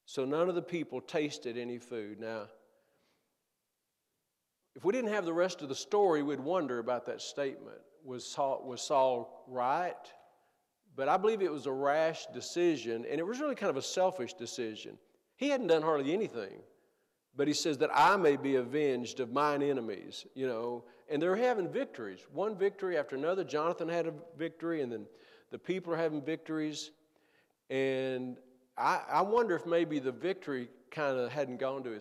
So 0.07 0.25
none 0.25 0.49
of 0.49 0.55
the 0.55 0.63
people 0.63 1.01
tasted 1.01 1.59
any 1.59 1.79
food. 1.79 2.19
Now, 2.19 2.47
if 4.75 4.85
we 4.85 4.93
didn't 4.93 5.13
have 5.13 5.25
the 5.25 5.33
rest 5.33 5.63
of 5.63 5.69
the 5.69 5.75
story, 5.75 6.23
we'd 6.23 6.41
wonder 6.41 6.79
about 6.79 7.07
that 7.07 7.21
statement. 7.21 7.79
Was 8.05 8.25
Saul, 8.25 8.63
was 8.65 8.81
Saul 8.81 9.45
right? 9.49 9.95
But 10.95 11.09
I 11.09 11.17
believe 11.17 11.43
it 11.43 11.53
was 11.53 11.67
a 11.67 11.73
rash 11.73 12.27
decision, 12.33 13.05
and 13.11 13.21
it 13.21 13.27
was 13.27 13.39
really 13.39 13.55
kind 13.55 13.71
of 13.71 13.77
a 13.77 13.83
selfish 13.83 14.33
decision. 14.35 14.97
He 15.37 15.51
hadn't 15.51 15.67
done 15.67 15.83
hardly 15.83 16.13
anything. 16.13 16.63
But 17.37 17.49
he 17.49 17.55
says 17.55 17.79
that 17.79 17.91
I 17.93 18.17
may 18.17 18.37
be 18.37 18.57
avenged 18.57 19.21
of 19.21 19.31
mine 19.31 19.63
enemies, 19.63 20.27
you 20.35 20.47
know. 20.47 20.85
And 21.09 21.23
they're 21.23 21.37
having 21.37 21.71
victories, 21.71 22.21
one 22.33 22.57
victory 22.57 22.97
after 22.97 23.15
another. 23.15 23.45
Jonathan 23.45 23.89
had 23.89 24.07
a 24.07 24.13
victory, 24.39 24.81
and 24.81 24.91
then 24.91 25.07
the 25.51 25.59
people 25.59 25.93
are 25.93 25.97
having 25.97 26.23
victories. 26.23 26.91
And 27.71 28.39
I, 28.77 29.01
I 29.11 29.23
wonder 29.23 29.55
if 29.55 29.67
maybe 29.67 29.99
the 29.99 30.13
victory 30.13 30.69
kind 30.91 31.19
of 31.19 31.31
hadn't 31.31 31.59
gone 31.59 31.85
to 31.85 31.91
his 31.91 31.95